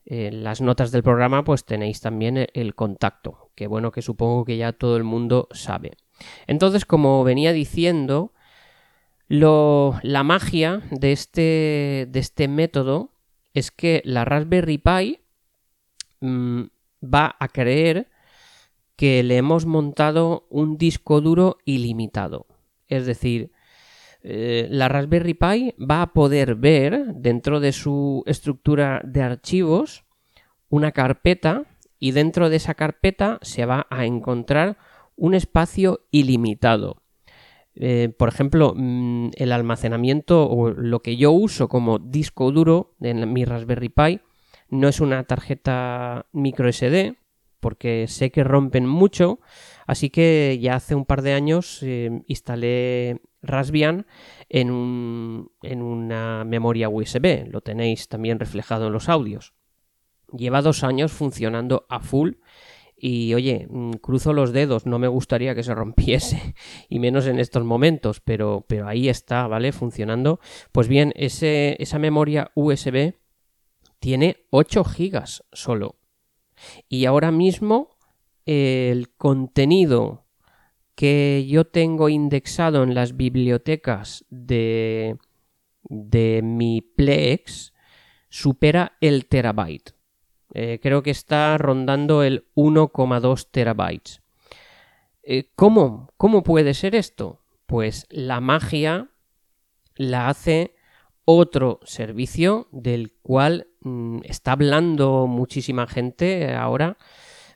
En 0.05 0.43
las 0.43 0.61
notas 0.61 0.91
del 0.91 1.03
programa 1.03 1.43
pues 1.43 1.65
tenéis 1.65 2.01
también 2.01 2.37
e, 2.37 2.49
el, 2.53 2.75
contacto, 2.75 3.51
que 3.55 3.67
bueno 3.67 3.91
que 3.91 4.01
supongo 4.01 4.45
que 4.45 4.57
ya 4.57 4.73
todo 4.73 4.97
el 4.97 5.03
mundo 5.03 5.47
sabe. 5.51 5.93
Entonces, 6.47 6.85
como 6.85 7.23
venía 7.23 7.53
diciendo, 7.53 8.33
lo, 9.29 9.99
la 10.03 10.23
magia 10.23 10.81
de 10.91 11.11
este, 11.13 12.07
de 12.09 12.19
este 12.19 12.47
método 12.47 13.11
es 13.53 13.71
que 13.71 14.01
la 14.05 14.25
Raspberry 14.25 14.77
Pi 14.77 15.19
mm, 16.21 16.63
va 17.03 17.35
a 17.39 17.47
creer 17.47 18.09
que 18.95 19.23
le 19.23 19.37
hemos 19.37 19.65
montado 19.65 20.47
un 20.49 20.77
disco 20.77 21.21
duro 21.21 21.57
ilimitado. 21.65 22.47
Es 22.87 23.05
decir, 23.05 23.51
Eh, 24.21 24.67
la 24.69 24.89
Raspberry 24.89 25.33
Pi 25.33 25.75
va 25.79 26.01
a 26.01 26.13
poder 26.13 26.55
ver 26.55 27.13
dentro 27.15 27.59
de 27.59 27.71
su 27.71 28.23
estructura 28.25 29.01
de 29.05 29.21
archivos 29.21 30.03
una 30.67 30.91
carpeta 30.91 31.63
y 31.99 32.11
dentro 32.11 32.49
de 32.49 32.57
esa 32.57 32.73
carpeta 32.73 33.39
se 33.41 33.65
va 33.65 33.87
a 33.89 34.05
encontrar 34.05 34.77
un 35.15 35.33
espacio 35.33 36.01
ilimitado. 36.11 37.01
Eh, 37.75 38.13
por 38.17 38.29
ejemplo, 38.29 38.73
mm, 38.75 39.29
el 39.35 39.51
almacenamiento 39.51 40.49
o 40.49 40.71
lo 40.71 41.01
que 41.01 41.17
yo 41.17 41.31
uso 41.31 41.69
como 41.69 41.99
disco 41.99 42.51
duro 42.51 42.95
en 42.99 43.31
mi 43.31 43.45
Raspberry 43.45 43.89
Pi 43.89 44.19
no 44.69 44.87
es 44.87 44.99
una 44.99 45.23
tarjeta 45.23 46.27
micro 46.31 46.67
SD 46.71 47.15
porque 47.59 48.07
sé 48.07 48.31
que 48.31 48.43
rompen 48.43 48.85
mucho, 48.85 49.39
así 49.85 50.09
que 50.09 50.57
ya 50.61 50.75
hace 50.75 50.95
un 50.95 51.05
par 51.05 51.21
de 51.21 51.33
años 51.33 51.79
eh, 51.83 52.21
instalé 52.27 53.21
Raspbian 53.41 54.05
en, 54.47 55.49
en 55.61 55.81
una 55.81 56.43
memoria 56.45 56.89
USB, 56.89 57.47
lo 57.49 57.61
tenéis 57.61 58.07
también 58.07 58.39
reflejado 58.39 58.87
en 58.87 58.93
los 58.93 59.09
audios. 59.09 59.53
Lleva 60.31 60.61
dos 60.61 60.83
años 60.83 61.11
funcionando 61.11 61.85
a 61.89 61.99
full 61.99 62.33
y 62.99 63.33
oye, 63.33 63.67
mm, 63.69 63.93
cruzo 63.93 64.33
los 64.33 64.51
dedos, 64.51 64.85
no 64.85 64.99
me 64.99 65.07
gustaría 65.07 65.55
que 65.55 65.63
se 65.63 65.75
rompiese, 65.75 66.55
y 66.89 66.99
menos 66.99 67.27
en 67.27 67.39
estos 67.39 67.63
momentos, 67.63 68.19
pero, 68.19 68.65
pero 68.67 68.87
ahí 68.87 69.09
está, 69.09 69.47
¿vale? 69.47 69.71
Funcionando. 69.71 70.39
Pues 70.71 70.87
bien, 70.87 71.13
ese, 71.15 71.75
esa 71.79 71.99
memoria 71.99 72.51
USB 72.55 73.13
tiene 73.99 74.45
8 74.49 74.83
gigas 74.83 75.43
solo. 75.51 75.95
Y 76.87 77.05
ahora 77.05 77.31
mismo 77.31 77.97
el 78.45 79.11
contenido 79.15 80.25
que 80.95 81.45
yo 81.47 81.65
tengo 81.65 82.09
indexado 82.09 82.83
en 82.83 82.93
las 82.93 83.15
bibliotecas 83.15 84.25
de, 84.29 85.17
de 85.83 86.41
mi 86.43 86.81
Plex 86.81 87.73
supera 88.29 88.97
el 88.99 89.27
terabyte. 89.27 89.93
Eh, 90.53 90.79
creo 90.81 91.03
que 91.03 91.11
está 91.11 91.57
rondando 91.57 92.23
el 92.23 92.45
1,2 92.55 93.47
terabytes. 93.51 94.21
Eh, 95.23 95.51
¿Cómo? 95.55 96.11
¿Cómo 96.17 96.43
puede 96.43 96.73
ser 96.73 96.95
esto? 96.95 97.41
Pues 97.65 98.07
la 98.09 98.39
magia 98.41 99.09
la 99.95 100.29
hace 100.29 100.73
otro 101.25 101.79
servicio 101.83 102.67
del 102.71 103.13
cual 103.21 103.67
mm, 103.81 104.21
está 104.23 104.53
hablando 104.53 105.27
muchísima 105.27 105.85
gente 105.85 106.55
ahora. 106.55 106.97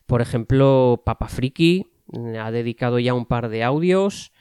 Por 0.05 0.21
ejemplo, 0.21 1.01
Papa 1.03 1.27
Friki 1.27 1.87
mm, 2.07 2.35
ha 2.35 2.51
dedicado 2.51 2.99
ya 2.99 3.15
un 3.15 3.25
par 3.25 3.49
de 3.49 3.63
audios 3.63 4.31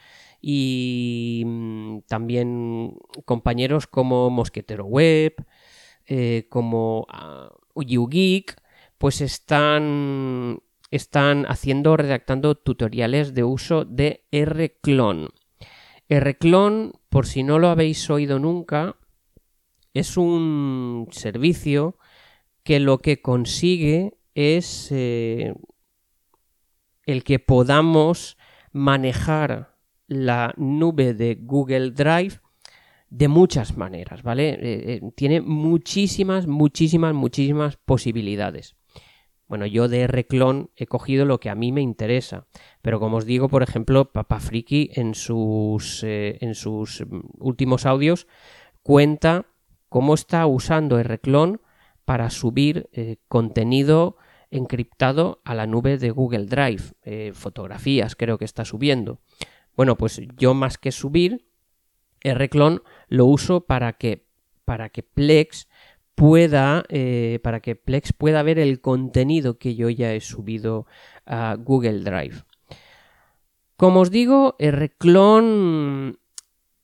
y 0.42 1.44
mm, 1.46 2.00
también 2.08 2.98
compañeros 3.24 3.86
como 3.86 4.28
Mosquetero 4.28 4.84
Web, 4.84 5.36
eh, 6.04 6.46
como 6.50 7.06
ah, 7.08 7.50
YouGeek, 7.74 8.60
pues 8.98 9.20
están, 9.20 10.60
están 10.90 11.46
haciendo, 11.46 11.96
redactando 11.96 12.54
tutoriales 12.54 13.34
de 13.34 13.44
uso 13.44 13.84
de 13.84 14.24
Rclone. 14.32 15.28
Rclone, 16.08 16.92
por 17.08 17.26
si 17.26 17.42
no 17.42 17.58
lo 17.58 17.68
habéis 17.68 18.08
oído 18.10 18.38
nunca, 18.38 18.96
es 19.94 20.16
un 20.16 21.08
servicio 21.10 21.98
que 22.62 22.80
lo 22.80 22.98
que 22.98 23.20
consigue 23.20 24.18
es 24.34 24.88
eh, 24.90 25.54
el 27.06 27.24
que 27.24 27.38
podamos 27.38 28.36
manejar 28.72 29.76
la 30.06 30.54
nube 30.56 31.14
de 31.14 31.36
Google 31.40 31.90
Drive 31.90 32.40
de 33.12 33.28
muchas 33.28 33.76
maneras, 33.76 34.22
¿vale? 34.22 34.52
Eh, 34.52 34.58
eh, 34.62 35.00
tiene 35.14 35.42
muchísimas, 35.42 36.46
muchísimas, 36.46 37.12
muchísimas 37.12 37.76
posibilidades. 37.76 38.74
Bueno, 39.46 39.66
yo 39.66 39.88
de 39.88 40.06
Reclon 40.06 40.70
he 40.76 40.86
cogido 40.86 41.26
lo 41.26 41.38
que 41.38 41.50
a 41.50 41.54
mí 41.54 41.72
me 41.72 41.82
interesa, 41.82 42.46
pero 42.80 43.00
como 43.00 43.18
os 43.18 43.26
digo, 43.26 43.50
por 43.50 43.62
ejemplo, 43.62 44.10
Papa 44.10 44.40
Friki 44.40 44.92
en 44.94 45.14
sus, 45.14 46.02
eh, 46.04 46.38
en 46.40 46.54
sus 46.54 47.04
últimos 47.38 47.84
audios 47.84 48.26
cuenta 48.82 49.44
cómo 49.90 50.14
está 50.14 50.46
usando 50.46 51.00
Reclon 51.02 51.60
para 52.06 52.30
subir 52.30 52.88
contenido 53.28 54.16
encriptado 54.50 55.42
a 55.44 55.54
la 55.54 55.66
nube 55.66 55.98
de 55.98 56.10
Google 56.10 56.46
Drive, 56.46 57.32
fotografías 57.34 58.16
creo 58.16 58.38
que 58.38 58.44
está 58.46 58.64
subiendo. 58.64 59.20
Bueno, 59.76 59.96
pues 59.96 60.20
yo 60.36 60.54
más 60.54 60.78
que 60.78 60.92
subir, 60.92 61.51
Rclone 62.24 62.80
lo 63.08 63.26
uso 63.26 63.62
para 63.62 63.94
que, 63.94 64.26
para 64.64 64.88
que 64.90 65.02
Plex 65.02 65.68
pueda 66.14 66.84
eh, 66.88 67.40
para 67.42 67.60
que 67.60 67.74
Plex 67.74 68.12
pueda 68.12 68.42
ver 68.42 68.58
el 68.58 68.80
contenido 68.80 69.58
que 69.58 69.74
yo 69.74 69.88
ya 69.90 70.12
he 70.12 70.20
subido 70.20 70.86
a 71.26 71.56
Google 71.58 72.00
Drive. 72.00 72.44
Como 73.76 74.00
os 74.00 74.10
digo, 74.10 74.56
Rclone 74.60 76.14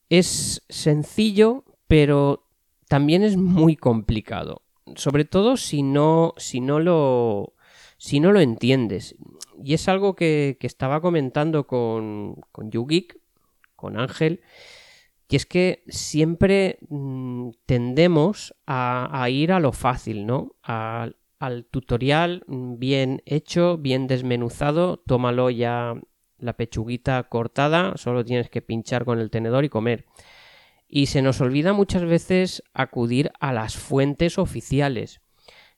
es 0.08 0.64
sencillo, 0.68 1.64
pero 1.86 2.48
también 2.88 3.22
es 3.22 3.36
muy 3.36 3.76
complicado. 3.76 4.62
Sobre 4.96 5.24
todo 5.24 5.56
si 5.56 5.82
no, 5.82 6.34
si 6.38 6.60
no 6.60 6.80
lo 6.80 7.52
si 7.98 8.20
no 8.20 8.32
lo 8.32 8.40
entiendes. 8.40 9.14
Y 9.62 9.74
es 9.74 9.88
algo 9.88 10.14
que, 10.14 10.56
estaba 10.60 11.00
comentando 11.00 11.66
con, 11.66 12.36
con 12.52 12.70
YouGeek, 12.70 13.20
con 13.76 13.98
Ángel, 13.98 14.40
y 15.28 15.36
es 15.36 15.44
que 15.44 15.84
siempre 15.88 16.78
mm, 16.88 17.50
tendemos 17.66 18.54
a, 18.66 19.28
ir 19.30 19.52
a 19.52 19.60
lo 19.60 19.72
fácil, 19.72 20.26
¿no? 20.26 20.56
al 20.62 21.66
tutorial 21.70 22.42
bien 22.48 23.22
hecho, 23.26 23.76
bien 23.78 24.06
desmenuzado, 24.06 24.96
tómalo 25.06 25.50
ya 25.50 25.94
la 26.38 26.54
pechuguita 26.54 27.22
cortada, 27.24 27.96
solo 27.96 28.24
tienes 28.24 28.48
que 28.48 28.62
pinchar 28.62 29.04
con 29.04 29.18
el 29.20 29.30
tenedor 29.30 29.64
y 29.64 29.68
comer. 29.68 30.06
Y 30.88 31.06
se 31.06 31.20
nos 31.20 31.40
olvida 31.40 31.74
muchas 31.74 32.04
veces 32.04 32.62
acudir 32.72 33.30
a 33.38 33.52
las 33.52 33.76
fuentes 33.76 34.38
oficiales, 34.38 35.20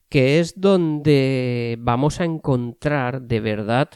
que 0.09 0.39
es 0.39 0.61
donde 0.61 1.77
vamos 1.81 2.21
a 2.21 2.25
encontrar 2.25 3.23
de 3.23 3.41
verdad 3.41 3.91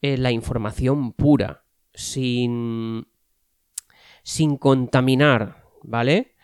eh, 0.00 0.18
la 0.18 0.32
información 0.32 1.12
pura, 1.12 1.64
sin 1.94 3.06
sin 4.22 4.56
contaminar, 4.56 5.64
¿vale? 5.82 6.34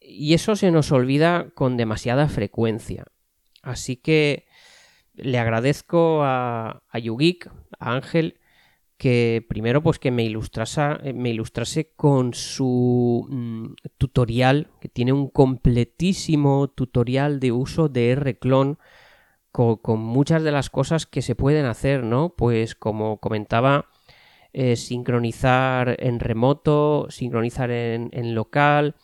Y 0.00 0.34
eso 0.34 0.56
se 0.56 0.70
nos 0.70 0.92
olvida 0.92 1.50
con 1.54 1.76
demasiada 1.76 2.28
frecuencia. 2.28 3.04
Así 3.62 3.96
que 3.96 4.46
le 5.14 5.38
agradezco 5.38 6.22
a, 6.22 6.82
a 6.88 6.98
Yugeek, 6.98 7.50
a 7.78 7.94
Ángel, 7.94 8.40
que 8.96 9.44
primero 9.48 9.82
pues 9.82 9.98
que 9.98 10.10
me 10.10 10.24
ilustrase, 10.24 11.12
me 11.14 11.30
ilustrase 11.30 11.92
con 11.96 12.34
su 12.34 13.26
mm, 13.28 13.74
tutorial, 13.98 14.70
que 14.80 14.88
tiene 14.88 15.12
un 15.12 15.28
completísimo 15.28 16.68
tutorial 16.68 17.40
de 17.40 17.52
uso 17.52 17.88
de 17.88 18.14
Rclone 18.14 18.76
con, 19.54 20.00
muchas 20.00 20.42
de 20.42 20.50
las 20.50 20.68
cosas 20.68 21.06
que 21.06 21.22
se 21.22 21.36
pueden 21.36 21.64
hacer, 21.66 22.02
¿no? 22.02 22.34
Pues 22.36 22.74
como 22.74 23.18
comentaba 23.18 23.88
eh, 24.56 24.76
sincronizar 24.76 25.96
en 25.98 26.20
remoto, 26.20 27.08
sincronizar 27.10 27.72
en, 27.72 28.34
local, 28.36 28.94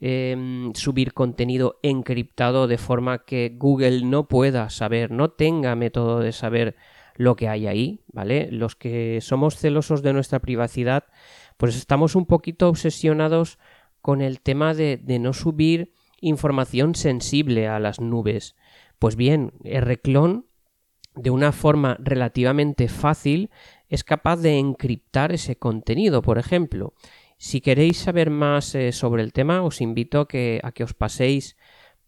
em, 0.00 0.72
subir 0.72 1.12
contenido 1.12 1.78
encriptado 1.82 2.66
de 2.66 2.78
forma 2.78 3.26
que 3.26 3.54
Google 3.58 4.06
no 4.06 4.26
pueda 4.26 4.70
saber, 4.70 5.10
no 5.10 5.28
tenga 5.28 5.74
método 5.74 6.20
de 6.20 6.32
saber 6.32 6.76
lo 7.14 7.36
que 7.36 7.46
hay 7.46 7.66
ahí, 7.66 8.00
¿vale? 8.10 8.48
Los 8.50 8.74
que 8.74 9.20
somos 9.20 9.58
celosos 9.58 10.00
de 10.02 10.14
nuestra 10.14 10.38
privacidad, 10.38 11.04
pues 11.58 11.76
estamos 11.76 12.14
un 12.14 12.24
poquito 12.24 12.66
obsesionados 12.66 13.58
con 14.00 14.22
el 14.22 14.40
tema 14.40 14.72
de, 14.72 14.98
no 15.20 15.34
subir 15.34 15.92
información 16.22 16.94
sensible 16.94 17.68
a 17.68 17.78
las 17.80 18.00
nubes. 18.00 18.56
Pues 18.98 19.14
bien, 19.14 19.52
Rclone 19.62 20.44
de 21.16 21.30
una 21.30 21.50
forma 21.52 21.96
relativamente 21.98 22.88
fácil 22.88 23.50
es 23.88 24.04
capaz 24.04 24.36
de 24.36 24.58
encriptar 24.58 25.32
ese 25.32 25.56
contenido, 25.56 26.22
por 26.22 26.38
ejemplo. 26.38 26.94
Si 27.38 27.60
queréis 27.60 27.98
saber 27.98 28.30
más 28.30 28.74
eh, 28.74 28.92
sobre 28.92 29.22
el 29.22 29.32
tema, 29.32 29.62
os 29.62 29.80
invito 29.80 30.20
a 30.20 30.28
que, 30.28 30.60
os 30.82 30.94
paséis 30.94 31.56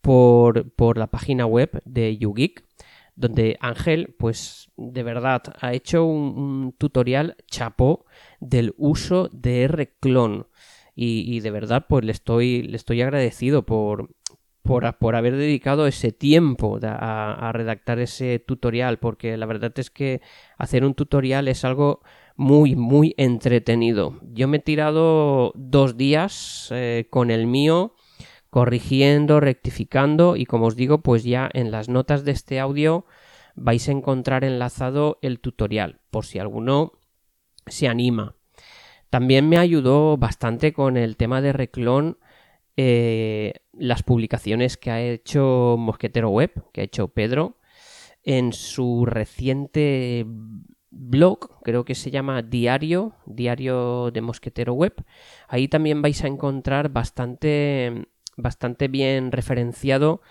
por, 0.00 0.70
por, 0.72 0.96
la 0.96 1.08
página 1.08 1.44
web 1.46 1.82
de 1.84 2.16
YouGeek, 2.16 2.64
donde 3.14 3.56
Ángel, 3.60 4.14
pues 4.18 4.70
de 4.76 5.02
verdad, 5.02 5.42
ha 5.60 5.74
hecho 5.74 6.04
un, 6.04 6.74
tutorial 6.78 7.36
chapo 7.46 8.06
del 8.40 8.74
uso 8.76 9.28
de 9.32 9.68
Rclone. 9.68 10.44
Y, 10.94 11.36
y, 11.36 11.40
de 11.40 11.52
verdad, 11.52 11.86
pues 11.88 12.04
le 12.04 12.10
estoy, 12.10 12.62
le 12.62 12.76
estoy 12.76 13.02
agradecido 13.02 13.64
por, 13.64 14.10
por, 14.68 15.16
haber 15.16 15.34
dedicado 15.34 15.86
ese 15.86 16.12
tiempo 16.12 16.78
a, 16.82 17.50
redactar 17.54 18.00
ese 18.00 18.38
tutorial, 18.38 18.98
porque 18.98 19.38
la 19.38 19.46
verdad 19.46 19.72
es 19.76 19.88
que 19.88 20.20
hacer 20.58 20.84
un 20.84 20.92
tutorial 20.92 21.48
es 21.48 21.64
algo 21.64 22.02
muy, 22.36 22.76
muy 22.76 23.14
entretenido. 23.16 24.20
Yo 24.34 24.46
me 24.46 24.58
he 24.58 24.60
tirado 24.60 25.52
dos 25.54 25.96
días 25.96 26.68
eh, 26.70 27.06
con 27.08 27.30
el 27.30 27.46
mío 27.46 27.94
corrigiendo, 28.50 29.40
rectificando 29.40 30.36
y 30.36 30.44
como 30.44 30.66
os 30.66 30.76
digo, 30.76 30.98
pues 30.98 31.24
ya 31.24 31.48
en 31.54 31.70
las 31.70 31.88
notas 31.88 32.26
de 32.26 32.32
este 32.32 32.60
audio 32.60 33.06
vais 33.54 33.88
a 33.88 33.92
encontrar 33.92 34.44
enlazado 34.44 35.18
el 35.22 35.40
tutorial 35.40 36.00
por 36.10 36.26
si 36.26 36.40
alguno 36.40 36.92
se 37.66 37.88
anima. 37.88 38.34
También 39.08 39.48
me 39.48 39.56
ayudó 39.56 40.18
bastante 40.18 40.74
con 40.74 40.98
el 40.98 41.16
tema 41.16 41.40
de 41.40 41.54
Reclon 41.54 42.18
eh, 42.80 43.54
las 43.72 44.04
publicaciones 44.04 44.76
que 44.76 44.92
ha 44.92 45.02
hecho 45.02 45.74
Mosquetero 45.76 46.30
Web, 46.30 46.70
que 46.72 46.80
ha 46.80 46.84
hecho 46.84 47.08
Pedro, 47.08 47.56
en 48.22 48.52
su 48.52 49.04
reciente 49.04 50.24
blog, 50.90 51.60
creo 51.64 51.84
que 51.84 51.96
se 51.96 52.12
llama 52.12 52.42
Diario, 52.42 53.16
Diario 53.26 54.12
de 54.12 54.20
Mosquetero 54.20 54.74
Web. 54.74 55.04
Ahí 55.48 55.66
también 55.66 56.02
vais 56.02 56.22
a 56.22 56.28
encontrar 56.28 56.90
bastante, 56.90 58.06
bastante 58.36 58.86
bien 58.86 59.32
referenciado 59.32 60.22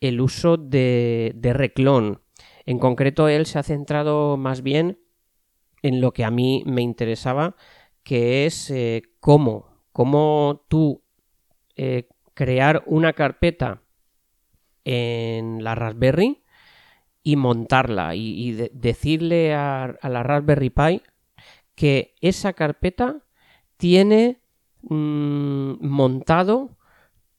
el 0.00 0.20
uso 0.20 0.56
de, 0.56 1.30
de 1.36 1.52
Reclon. 1.52 2.22
En 2.66 2.80
concreto, 2.80 3.28
él 3.28 3.46
se 3.46 3.60
ha 3.60 3.62
centrado 3.62 4.36
más 4.36 4.64
bien 4.64 4.98
en 5.82 6.00
lo 6.00 6.12
que 6.12 6.24
a 6.24 6.32
mí 6.32 6.64
me 6.66 6.82
interesaba, 6.82 7.54
que 8.02 8.46
es 8.46 8.68
eh, 8.72 9.02
cómo, 9.20 9.80
cómo 9.92 10.64
tú 10.66 11.03
eh, 11.76 12.08
crear 12.34 12.82
una 12.86 13.12
carpeta 13.12 13.82
en 14.84 15.64
la 15.64 15.74
Raspberry 15.74 16.42
y 17.22 17.36
montarla 17.36 18.14
y, 18.14 18.52
decirle 18.72 19.54
a, 19.54 19.96
la 20.02 20.22
Raspberry 20.22 20.70
Pi 20.70 21.02
que 21.74 22.14
esa 22.20 22.52
carpeta 22.52 23.22
tiene 23.76 24.40
mm, 24.82 25.86
montado 25.86 26.76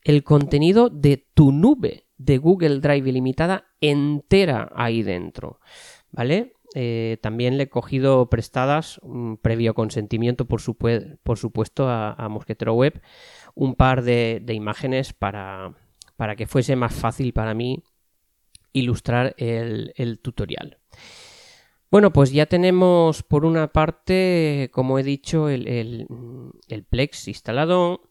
el 0.01 0.23
contenido 0.23 0.89
de 0.89 1.25
tu 1.33 1.51
nube 1.51 2.07
de 2.17 2.37
Google 2.37 2.79
Drive 2.79 3.09
ilimitada 3.09 3.65
entera 3.81 4.71
ahí 4.75 5.03
dentro. 5.03 5.59
¿Vale? 6.11 6.53
Eh, 6.77 7.17
también 7.21 7.57
le 7.57 7.63
he 7.63 7.69
cogido 7.69 8.29
prestadas, 8.29 8.97
un 9.01 9.37
previo 9.37 9.73
consentimiento, 9.73 10.45
por, 10.45 10.59
supuesto, 10.59 11.89
a, 11.89 12.27
Mosquetero 12.29 12.73
Web, 12.73 13.01
un 13.55 13.75
par 13.75 14.03
de, 14.03 14.43
imágenes 14.49 15.13
para, 15.13 15.73
para, 16.17 16.35
que 16.35 16.45
fuese 16.45 16.75
más 16.75 16.93
fácil 16.93 17.33
para 17.33 17.53
mí 17.53 17.83
ilustrar 18.73 19.33
el, 19.37 20.19
tutorial. 20.21 20.77
Bueno, 21.89 22.11
pues 22.11 22.31
ya 22.31 22.45
tenemos 22.45 23.23
por 23.23 23.45
una 23.45 23.71
parte, 23.71 24.69
como 24.73 24.99
he 24.99 25.03
dicho, 25.03 25.49
el, 25.49 26.05
Plex 26.89 27.29
instalado. 27.29 28.01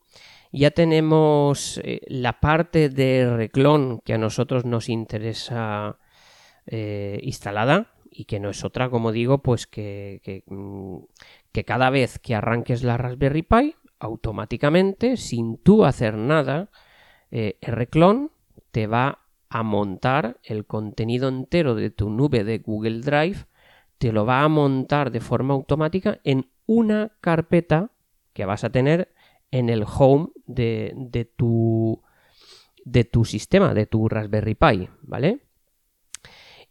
Ya 0.53 0.71
tenemos 0.71 1.81
eh, 1.83 2.01
la 2.07 2.39
parte 2.39 2.89
de 2.89 3.29
reclon 3.37 4.01
que 4.05 4.15
a 4.15 4.19
nosotros 4.19 4.65
nos 4.65 4.89
interesa 4.89 5.99
eh, 6.67 7.19
instalada 7.23 7.93
y 8.09 8.27
que 8.27 8.39
no 8.39 8.51
es 8.51 8.65
otra, 8.65 8.89
como 8.89 9.11
digo, 9.11 9.43
pues 9.43 9.67
que, 9.67 10.21
que, 10.23 10.45
mm, 10.47 10.99
cada 11.67 11.91
vez 11.91 12.21
que 12.21 12.37
arranques 12.37 12.85
la 12.85 12.97
Raspberry 12.97 13.43
Pi, 13.43 13.75
automáticamente, 14.05 15.17
sin 15.17 15.57
tú 15.57 15.85
hacer 15.85 16.17
nada, 16.17 16.71
eh, 17.31 17.59
Rclone 17.67 18.29
te 18.71 18.87
va 18.87 19.21
a 19.49 19.63
montar 19.63 20.39
el 20.43 20.67
contenido 20.67 21.29
entero 21.29 21.75
de 21.75 21.91
tu 21.91 22.11
nube 22.11 22.45
de 22.45 22.59
Google 22.59 23.01
Drive, 23.01 23.47
te 23.99 24.13
lo 24.13 24.27
va 24.27 24.43
a 24.43 24.49
montar 24.49 25.11
de 25.11 25.21
forma 25.21 25.55
automática 25.55 26.21
en 26.25 26.51
una 26.67 27.13
carpeta 27.21 27.93
que 28.33 28.45
vas 28.45 28.65
a 28.65 28.71
tener 28.71 29.15
en 29.51 29.71
el 29.71 29.85
home 29.87 30.29
de, 30.47 30.93
de, 30.97 31.25
tu, 31.25 32.03
de 32.85 33.05
tu 33.05 33.25
sistema, 33.25 33.73
de 33.73 33.87
tu 33.87 34.09
Raspberry 34.09 34.55
Pi, 34.55 34.89
¿vale? 35.03 35.41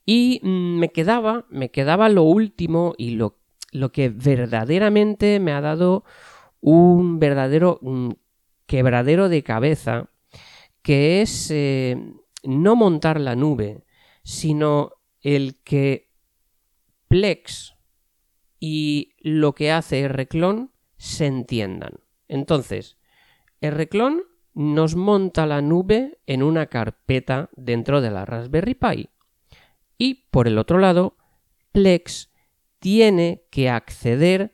Y 0.06 0.40
mm, 0.44 0.80
me 0.80 0.90
quedaba, 0.90 1.46
me 1.50 1.72
quedaba 1.72 2.10
lo 2.10 2.24
último 2.24 2.94
y 2.98 3.12
lo, 3.12 3.40
lo 3.72 3.92
que 3.92 4.10
verdaderamente 4.10 5.40
me 5.40 5.54
ha 5.54 5.62
dado 5.62 6.04
un 6.64 7.20
verdadero 7.20 7.82
quebradero 8.66 9.28
de 9.28 9.44
cabeza, 9.44 10.10
que 10.82 11.22
es 11.22 11.52
eh, 11.52 11.98
no 12.44 12.78
montar 12.78 13.20
la 13.20 13.36
nube, 13.36 13.84
sino 14.24 14.94
el 15.20 15.62
que 15.64 16.10
Plex 17.10 17.76
y 18.62 19.14
lo 19.20 19.54
que 19.54 19.74
hace 19.74 20.08
Rclone 20.08 20.70
se 20.96 21.26
entiendan. 21.26 22.00
Entonces, 22.30 22.98
Rclone 23.62 24.22
nos 24.54 24.96
monta 24.96 25.46
la 25.46 25.62
nube 25.62 26.22
en 26.28 26.44
una 26.44 26.68
carpeta 26.68 27.50
dentro 27.58 28.00
de 28.00 28.10
la 28.10 28.24
Raspberry 28.24 28.76
Pi. 28.76 29.10
Y 29.98 30.30
por 30.32 30.48
el 30.48 30.58
otro 30.58 30.80
lado, 30.80 31.18
Plex 31.74 32.32
tiene 32.80 33.44
que 33.52 33.70
acceder 33.70 34.54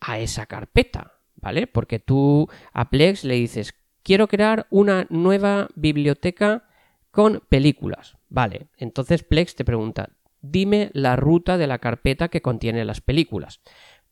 a 0.00 0.18
esa 0.18 0.44
carpeta, 0.44 1.17
¿vale? 1.40 1.66
Porque 1.66 1.98
tú 1.98 2.48
a 2.72 2.90
Plex 2.90 3.24
le 3.24 3.34
dices, 3.34 3.74
quiero 4.02 4.28
crear 4.28 4.66
una 4.70 5.06
nueva 5.10 5.68
biblioteca 5.74 6.64
con 7.10 7.42
películas, 7.48 8.16
¿vale? 8.28 8.68
Entonces 8.76 9.22
Plex 9.22 9.54
te 9.54 9.64
pregunta, 9.64 10.10
dime 10.40 10.90
la 10.92 11.16
ruta 11.16 11.56
de 11.58 11.66
la 11.66 11.78
carpeta 11.78 12.28
que 12.28 12.42
contiene 12.42 12.84
las 12.84 13.00
películas. 13.00 13.60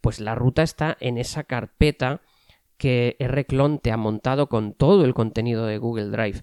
Pues 0.00 0.20
la 0.20 0.34
ruta 0.34 0.62
está 0.62 0.96
en 1.00 1.18
esa 1.18 1.44
carpeta 1.44 2.20
que 2.76 3.16
Rclone 3.20 3.78
te 3.78 3.90
ha 3.90 3.96
montado 3.96 4.48
con 4.48 4.74
todo 4.74 5.04
el 5.04 5.14
contenido 5.14 5.66
de 5.66 5.78
Google 5.78 6.10
Drive. 6.10 6.42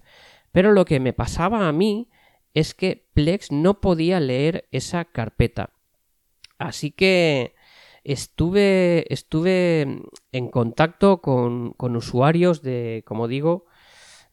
Pero 0.52 0.72
lo 0.72 0.84
que 0.84 1.00
me 1.00 1.12
pasaba 1.12 1.68
a 1.68 1.72
mí 1.72 2.08
es 2.54 2.74
que 2.74 3.06
Plex 3.14 3.50
no 3.52 3.80
podía 3.80 4.20
leer 4.20 4.68
esa 4.70 5.04
carpeta. 5.04 5.70
Así 6.58 6.90
que 6.90 7.53
estuve, 8.04 9.12
estuve 9.12 10.02
en 10.32 10.48
contacto 10.48 11.20
con, 11.20 11.74
usuarios 11.78 12.62
de, 12.62 13.02
como 13.06 13.26
digo, 13.26 13.66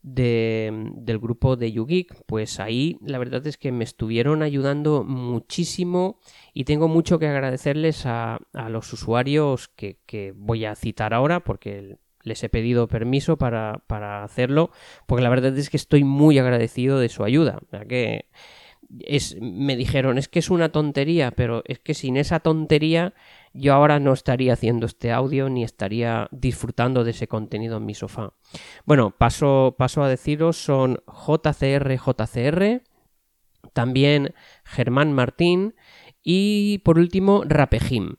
de, 0.03 0.89
del 0.95 1.19
grupo 1.19 1.55
de 1.55 1.71
YouGeek. 1.71 2.25
Pues 2.25 2.59
ahí 2.59 2.97
la 3.01 3.17
verdad 3.17 3.45
es 3.47 3.57
que 3.57 3.71
me 3.71 3.83
estuvieron 3.83 4.43
ayudando 4.43 5.03
muchísimo 5.03 6.19
y 6.53 6.65
tengo 6.65 6.87
mucho 6.87 7.17
que 7.17 7.27
agradecerles 7.27 8.05
a, 8.05 8.39
los 8.69 8.91
usuarios 8.93 9.69
que, 9.69 9.99
que, 10.05 10.33
voy 10.35 10.65
a 10.65 10.75
citar 10.75 11.13
ahora 11.13 11.43
porque 11.43 11.97
les 12.23 12.43
he 12.43 12.49
pedido 12.49 12.87
permiso 12.87 13.37
para, 13.37 13.81
hacerlo, 14.23 14.71
porque 15.07 15.23
la 15.23 15.29
verdad 15.29 15.57
es 15.57 15.69
que 15.69 15.77
estoy 15.77 16.03
muy 16.03 16.37
agradecido 16.39 16.99
de 16.99 17.09
su 17.09 17.23
ayuda. 17.23 17.59
que 17.87 18.25
es, 18.99 19.37
me 19.41 19.75
dijeron, 19.75 20.17
es 20.17 20.27
que 20.27 20.39
es 20.39 20.49
una 20.49 20.71
tontería, 20.71 21.31
pero 21.31 21.63
es 21.65 21.79
que 21.79 21.93
sin 21.93 22.17
esa 22.17 22.39
tontería 22.39 23.13
yo 23.53 23.73
ahora 23.73 23.99
no 23.99 24.13
estaría 24.13 24.53
haciendo 24.53 24.85
este 24.85 25.11
audio 25.11 25.49
ni 25.49 25.63
estaría 25.63 26.27
disfrutando 26.31 27.03
de 27.03 27.11
ese 27.11 27.27
contenido 27.27 27.77
en 27.77 27.85
mi 27.85 27.93
sofá. 27.93 28.33
Bueno, 28.85 29.11
paso, 29.11 29.75
paso 29.77 30.03
a 30.03 30.09
deciros, 30.09 30.57
son 30.57 31.01
JCR, 31.07 31.97
JCR, 31.97 32.81
también 33.73 34.33
Germán 34.63 35.13
Martín 35.13 35.75
y 36.23 36.79
por 36.79 36.99
último 36.99 37.43
Rapejim 37.45 38.15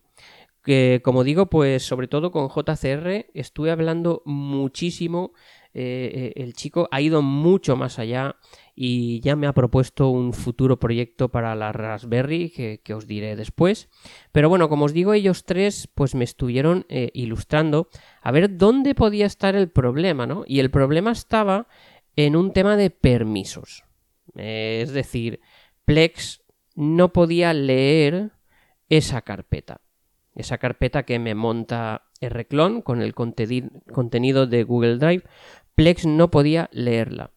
que 0.63 1.01
como 1.05 1.25
digo, 1.25 1.47
pues 1.47 1.83
sobre 1.83 2.09
todo 2.09 2.31
con 2.31 2.49
JCR 2.49 3.27
estuve 3.35 3.71
hablando 3.71 4.23
muchísimo. 4.25 5.33
Eh, 5.75 6.33
eh, 6.37 6.43
el 6.43 6.55
chico 6.55 6.89
ha 6.91 7.01
ido 7.01 7.23
mucho 7.23 7.77
más 7.77 7.99
allá 7.99 8.37
y 8.75 9.21
ya 9.21 9.37
me 9.37 9.47
ha 9.47 9.53
propuesto 9.53 10.09
un 10.09 10.33
futuro 10.33 10.79
proyecto 10.79 11.31
para 11.31 11.55
la 11.55 11.73
Raspberry 11.73 12.51
que, 12.51 12.95
os 12.95 13.07
diré 13.07 13.37
después. 13.37 13.89
Pero 14.33 14.49
bueno, 14.49 14.69
como 14.69 14.87
os 14.87 14.93
digo, 14.93 15.13
ellos 15.13 15.45
tres 15.45 15.89
pues 15.95 16.15
me 16.15 16.25
estuvieron 16.25 16.87
eh, 16.89 17.11
ilustrando 17.15 17.89
a 18.23 18.31
ver 18.31 18.57
dónde 18.57 18.95
podía 18.95 19.27
estar 19.27 19.55
el 19.55 19.71
problema, 19.71 20.27
¿no? 20.27 20.45
Y 20.47 20.61
el 20.61 20.71
problema 20.71 21.13
estaba 21.13 21.69
en 22.17 22.37
un 22.37 22.53
tema 22.53 22.77
de 22.77 22.91
permisos. 22.91 23.85
es 24.35 24.93
decir, 24.93 25.41
Plex 25.85 26.43
no 26.75 27.13
podía 27.13 27.53
leer 27.53 28.33
esa 28.89 29.23
carpeta 29.23 29.81
esa 30.35 30.59
carpeta 30.59 31.05
que 31.05 31.19
me 31.19 31.35
monta 31.35 32.09
Rclone 32.21 32.83
con 32.83 33.03
el 33.03 33.15
contenido 33.15 34.47
de 34.47 34.65
Google 34.65 34.99
Drive, 34.99 35.25
Plex 35.75 36.07
no 36.07 36.31
podía 36.31 36.69
leerla. 36.73 37.32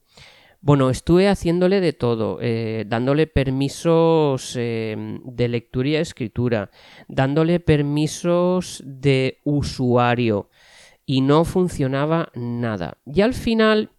Bueno, 0.65 0.89
estuve 0.89 1.30
haciéndole 1.30 1.80
de 1.80 1.93
todo, 1.93 2.39
eh, 2.41 2.86
dándole 2.88 3.28
permisos 3.28 4.56
eh, 4.58 4.95
de 5.23 5.47
lectura 5.47 5.89
y 5.89 5.95
escritura, 5.97 6.71
dándole 7.08 7.60
permisos 7.60 8.82
de 8.84 9.41
usuario 9.43 10.49
y 11.06 11.21
no 11.21 11.45
funcionaba 11.45 12.30
nada. 12.34 12.97
Y 13.06 13.21
al 13.21 13.36
final 13.36 13.91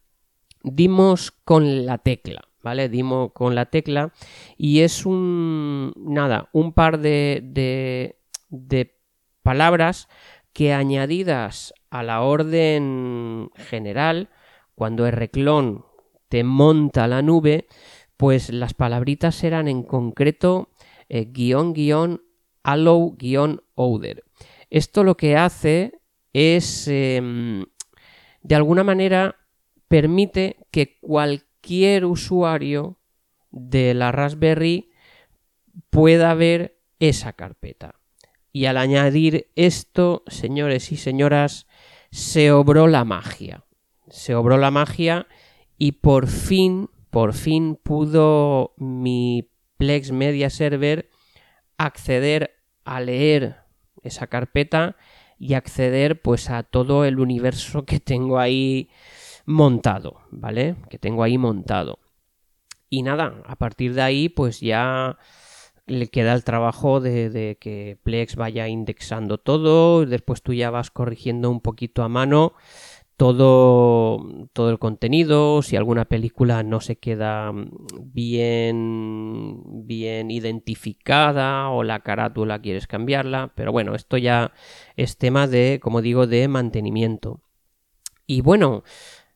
dimos 0.65 1.31
con 1.31 1.87
la 1.87 1.99
tecla, 1.99 2.49
¿vale? 2.65 2.89
Dimos 2.89 3.31
con 3.31 3.55
la 3.55 3.67
tecla 3.67 4.13
y 4.59 4.81
es 4.81 5.07
un, 5.07 5.93
nada, 5.97 6.49
un 6.53 6.73
par 6.73 6.99
de, 6.99 8.19
de 8.51 8.99
palabras 9.45 10.09
que 10.53 10.75
añadidas 10.75 11.75
a 11.91 12.03
la 12.03 12.23
orden 12.23 13.51
general, 13.55 14.31
cuando 14.75 15.07
el 15.07 15.13
reclón 15.13 15.86
te 16.29 16.45
monta 16.45 17.07
la 17.07 17.23
nube, 17.23 17.67
pues 18.17 18.51
las 18.51 18.75
palabritas 18.75 19.45
eran 19.45 19.69
en 19.69 19.83
concreto 19.83 20.71
eh, 21.09 21.27
guion 21.27 21.73
guion 21.73 22.23
allow 22.63 23.17
guion 23.17 23.63
order. 23.75 24.25
Esto 24.71 25.05
lo 25.05 25.17
que 25.17 25.37
hace 25.37 26.01
es 26.33 26.89
em, 26.89 27.65
de 28.43 28.55
alguna 28.55 28.85
manera 28.85 29.37
permite 29.89 30.67
que 30.71 30.99
cualquier 31.01 32.05
usuario 32.05 32.99
de 33.51 33.95
la 33.95 34.13
Raspberry 34.13 34.91
pueda 35.91 36.35
ver 36.35 36.79
esa 36.99 37.33
carpeta. 37.33 37.95
Y 38.53 38.67
al 38.67 38.79
añadir 38.79 39.51
esto, 39.55 40.25
señores 40.27 40.91
y 40.91 40.97
señoras, 40.97 41.67
se 42.11 42.51
obró 42.53 42.87
la 42.87 43.05
magia. 43.05 43.65
Se 44.09 44.35
obró 44.35 44.57
la 44.57 44.71
magia 44.71 45.27
y 45.79 45.93
por 45.93 46.27
fin, 46.27 46.91
por 47.11 47.35
fin 47.35 47.79
pudo 47.83 48.75
mi 48.79 49.51
Plex 49.77 50.13
Media 50.13 50.51
Server 50.51 51.11
acceder 51.79 52.57
a 52.85 53.01
leer 53.01 53.57
esa 54.03 54.27
carpeta 54.27 54.97
y 55.39 55.55
acceder 55.55 56.23
pues 56.23 56.49
a 56.51 56.63
todo 56.63 57.05
el 57.05 57.19
universo 57.19 57.85
que 57.85 58.01
tengo 58.01 58.39
ahí 58.39 58.89
montado, 59.45 60.21
¿vale? 60.31 60.77
Que 60.89 60.99
tengo 60.99 61.23
ahí 61.23 61.37
montado. 61.37 61.99
Y 62.89 63.03
nada, 63.03 63.43
a 63.47 63.57
partir 63.57 63.95
de 63.95 64.03
ahí 64.03 64.29
pues 64.29 64.61
ya 64.61 65.19
le 65.87 66.09
queda 66.09 66.35
el 66.35 66.43
trabajo 66.43 67.01
de, 67.01 67.57
que 67.61 67.99
Plex 68.03 68.35
vaya 68.37 68.67
indexando 68.69 69.39
todo, 69.39 70.05
después 70.05 70.43
tú 70.43 70.53
ya 70.53 70.71
vas 70.71 70.91
corrigiendo 70.91 71.51
un 71.51 71.61
poquito 71.61 72.03
a 72.03 72.09
mano 72.09 72.55
todo, 73.17 74.49
todo 74.53 74.71
el 74.71 74.79
contenido, 74.79 75.63
si 75.63 75.77
alguna 75.77 76.05
película 76.05 76.63
no 76.63 76.81
se 76.81 76.97
queda 76.97 77.53
bien, 78.01 79.63
bien 79.87 80.31
identificada 80.31 81.71
o 81.71 81.83
la 81.83 82.01
carátula 82.01 82.61
quieres 82.61 82.87
cambiarla, 82.87 83.53
pero 83.55 83.73
bueno, 83.73 83.95
esto 83.95 84.19
ya 84.19 84.53
es 84.97 85.17
tema 85.17 85.47
de, 85.47 85.81
como 85.83 86.03
digo, 86.03 86.27
de 86.27 86.47
mantenimiento. 86.49 87.41
Y 88.27 88.43
bueno, 88.43 88.85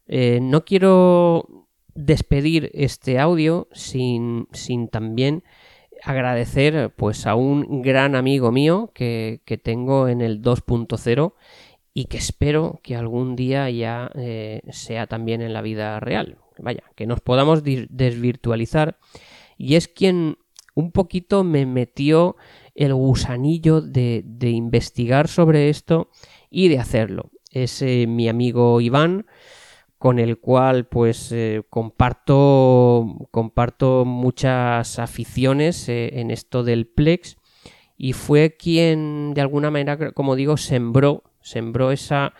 eh, 0.07 0.40
no 0.43 0.64
quiero 0.64 1.66
despedir 1.95 2.71
este 2.75 3.19
audio 3.19 3.69
sin, 3.73 4.47
sin 4.53 4.88
también 4.88 5.43
agradecer 6.03 6.93
pues 6.97 7.27
a 7.27 7.35
un 7.35 7.83
gran 7.83 8.14
amigo 8.14 8.53
mío 8.53 8.90
que, 8.95 9.43
que 9.45 9.59
tengo 9.59 10.09
en 10.09 10.21
el 10.21 10.43
2.0 10.43 11.35
y 12.01 12.07
que 12.07 12.17
espero 12.17 12.81
que 12.83 12.97
algún 12.97 13.37
día 13.37 13.69
ya 13.69 14.11
eh, 14.15 14.63
sea 14.71 15.07
también 15.07 15.43
en 15.43 15.53
la 15.53 15.61
vida 15.61 16.01
real. 16.01 16.39
Vaya, 16.59 16.83
que 16.97 17.07
nos 17.07 17.21
podamos 17.21 17.63
desvirtualizar. 17.63 18.99
Y 19.59 19.75
es 19.75 19.87
quien 19.87 20.39
un 20.75 20.93
poquito 20.93 21.45
me 21.45 21.67
metió 21.67 22.37
el 22.75 22.95
gusanillo 22.95 23.83
de, 23.83 24.25
investigar 24.41 25.29
sobre 25.29 25.69
esto 25.69 26.09
y 26.49 26.69
de 26.69 26.79
hacerlo. 26.79 27.33
Es 27.51 27.83
eh, 27.83 28.07
mi 28.09 28.31
amigo 28.31 28.81
Iván, 28.81 29.27
con 29.99 30.19
el 30.19 30.39
cual 30.39 30.87
pues 30.87 31.33
eh, 31.33 31.63
comparto, 31.69 33.29
comparto 33.31 34.07
muchas 34.07 34.99
aficiones 34.99 35.87
en 35.91 36.31
esto 36.31 36.65
del 36.65 36.87
Plex 36.87 37.37
y 37.99 38.15
fue 38.15 38.57
quien 38.57 39.35
de 39.35 39.43
alguna 39.43 39.71
manera, 39.71 40.13
como 40.13 40.35
digo, 40.35 40.57
sembró 40.57 41.25
sembró 41.42 41.92
esa, 41.92 42.35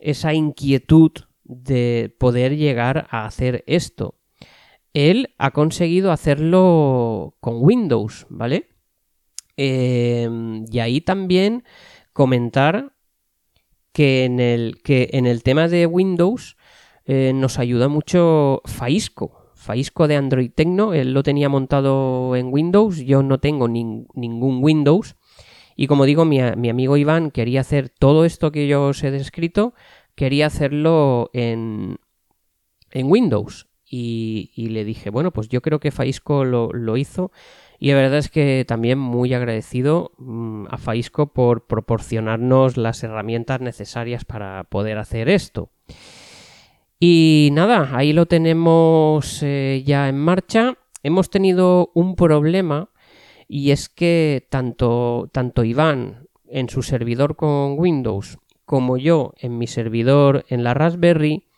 esa 0.00 0.34
inquietud 0.34 1.12
de 1.44 2.14
poder 2.18 2.56
llegar 2.56 3.06
a 3.10 3.26
hacer 3.26 3.64
esto. 3.66 4.16
Él 4.92 5.34
ha 5.38 5.50
conseguido 5.50 6.10
hacerlo 6.10 7.36
con 7.40 7.56
Windows, 7.60 8.26
¿vale? 8.30 8.68
Em, 9.56 10.64
y 10.70 10.78
ahí 10.80 11.00
también 11.00 11.64
comentar 12.12 12.92
que 13.92 14.24
en 14.24 14.40
el, 14.40 14.82
que 14.82 15.10
en 15.12 15.26
el 15.26 15.42
tema 15.42 15.68
de 15.68 15.86
Windows 15.86 16.56
eh, 17.04 17.32
nos 17.34 17.58
ayuda 17.58 17.88
mucho 17.88 18.62
Faisco. 18.64 19.52
Faisco 19.54 20.06
de 20.06 20.16
Android 20.16 20.50
Tecno, 20.54 20.92
él 20.92 21.12
lo 21.12 21.22
tenía 21.22 21.48
montado 21.48 22.36
en 22.36 22.52
Windows, 22.52 22.98
yo 22.98 23.22
no 23.22 23.38
tengo 23.38 23.68
ningún 23.68 24.62
Windows 24.62 25.16
y 25.76 25.86
como 25.88 26.06
digo, 26.06 26.24
mi, 26.24 26.40
amigo 26.40 26.96
Iván 26.96 27.30
quería 27.30 27.60
hacer 27.60 27.90
todo 27.90 28.24
esto 28.24 28.50
que 28.50 28.66
yo 28.66 28.86
os 28.86 29.04
he 29.04 29.10
descrito, 29.10 29.74
quería 30.14 30.46
hacerlo 30.46 31.30
en, 31.34 31.98
Windows. 32.94 33.68
Y, 33.88 34.68
le 34.70 34.84
dije, 34.84 35.10
bueno, 35.10 35.32
pues 35.32 35.48
yo 35.48 35.60
creo 35.60 35.78
que 35.78 35.90
Faisco 35.90 36.44
lo, 36.44 36.96
hizo. 36.96 37.30
Y 37.78 37.90
la 37.90 37.96
verdad 37.96 38.18
es 38.18 38.30
que 38.30 38.64
también 38.66 38.98
muy 38.98 39.34
agradecido 39.34 40.12
mm, 40.16 40.68
a 40.70 40.78
Faisco 40.78 41.34
por 41.34 41.66
proporcionarnos 41.66 42.78
las 42.78 43.04
herramientas 43.04 43.60
necesarias 43.60 44.24
para 44.24 44.64
poder 44.64 44.96
hacer 44.96 45.28
esto. 45.28 45.70
Y 46.98 47.50
nada, 47.52 47.90
ahí 47.92 48.14
lo 48.14 48.24
tenemos 48.24 49.42
eh, 49.42 49.82
ya 49.84 50.08
en 50.08 50.18
marcha. 50.18 50.78
Hemos 51.02 51.28
tenido 51.28 51.90
un 51.94 52.16
problema 52.16 52.88
y 53.48 53.70
es 53.70 53.88
que 53.88 54.46
tanto, 54.50 55.30
Iván 55.64 56.28
en 56.48 56.68
su 56.68 56.82
servidor 56.82 57.36
con 57.36 57.78
Windows 57.78 58.38
como 58.64 58.96
yo 58.96 59.32
en 59.38 59.58
mi 59.58 59.66
servidor 59.66 60.44
en 60.48 60.64
la 60.64 60.74
Raspberry 60.74 61.48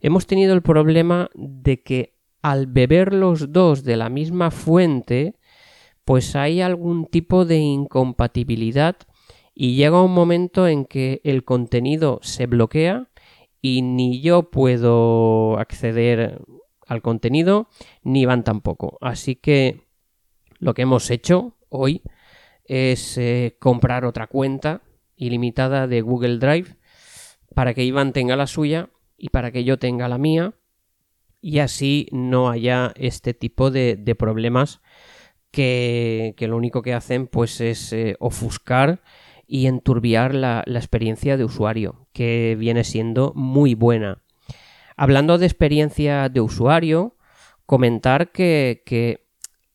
hemos 0.00 0.26
tenido 0.26 0.54
el 0.54 0.62
problema 0.62 1.30
de 1.34 1.82
que 1.82 2.14
al 2.40 2.66
beber 2.66 3.12
los 3.12 3.52
dos 3.52 3.84
de 3.84 3.96
la 3.96 4.08
misma 4.08 4.50
fuente 4.50 5.36
pues 6.04 6.34
hay 6.34 6.60
algún 6.60 7.06
tipo 7.06 7.44
de 7.44 7.58
incompatibilidad 7.58 8.96
y 9.54 9.76
llega 9.76 10.02
un 10.02 10.12
momento 10.12 10.66
en 10.66 10.84
que 10.84 11.20
el 11.24 11.44
contenido 11.44 12.18
se 12.22 12.46
bloquea 12.46 13.08
y 13.60 13.82
ni 13.82 14.20
yo 14.20 14.50
puedo 14.50 15.58
acceder 15.58 16.42
al 16.86 17.02
contenido 17.02 17.68
ni 18.02 18.22
Iván 18.22 18.44
tampoco. 18.44 18.98
Así 19.00 19.36
que 19.36 19.82
lo 20.62 20.74
que 20.74 20.82
hemos 20.82 21.10
hecho 21.10 21.56
hoy 21.70 22.02
es 22.64 23.18
eh, 23.18 23.56
comprar 23.58 24.04
otra 24.04 24.28
cuenta 24.28 24.80
ilimitada 25.16 25.88
de 25.88 26.02
Google 26.02 26.38
Drive 26.38 26.76
para 27.52 27.74
que 27.74 27.82
Iván 27.82 28.12
tenga 28.12 28.36
la 28.36 28.46
suya 28.46 28.88
y 29.18 29.30
para 29.30 29.50
que 29.50 29.64
yo 29.64 29.80
tenga 29.80 30.08
la 30.08 30.18
mía 30.18 30.54
y 31.40 31.58
así 31.58 32.06
no 32.12 32.48
haya 32.48 32.92
este 32.94 33.34
tipo 33.34 33.72
de, 33.72 33.96
problemas 34.16 34.80
que, 35.50 36.36
lo 36.38 36.56
único 36.56 36.82
que 36.82 36.94
hacen 36.94 37.26
pues 37.26 37.60
es 37.60 37.92
eh, 37.92 38.14
ofuscar 38.20 39.02
y 39.48 39.66
enturbiar 39.66 40.32
la, 40.32 40.62
experiencia 40.64 41.36
de 41.36 41.44
usuario 41.44 42.06
que 42.12 42.56
viene 42.56 42.84
siendo 42.84 43.32
muy 43.34 43.74
buena. 43.74 44.22
Hablando 44.96 45.38
de 45.38 45.46
experiencia 45.46 46.28
de 46.28 46.40
usuario, 46.40 47.16
comentar 47.66 48.30
que, 48.30 48.84
que 48.86 49.21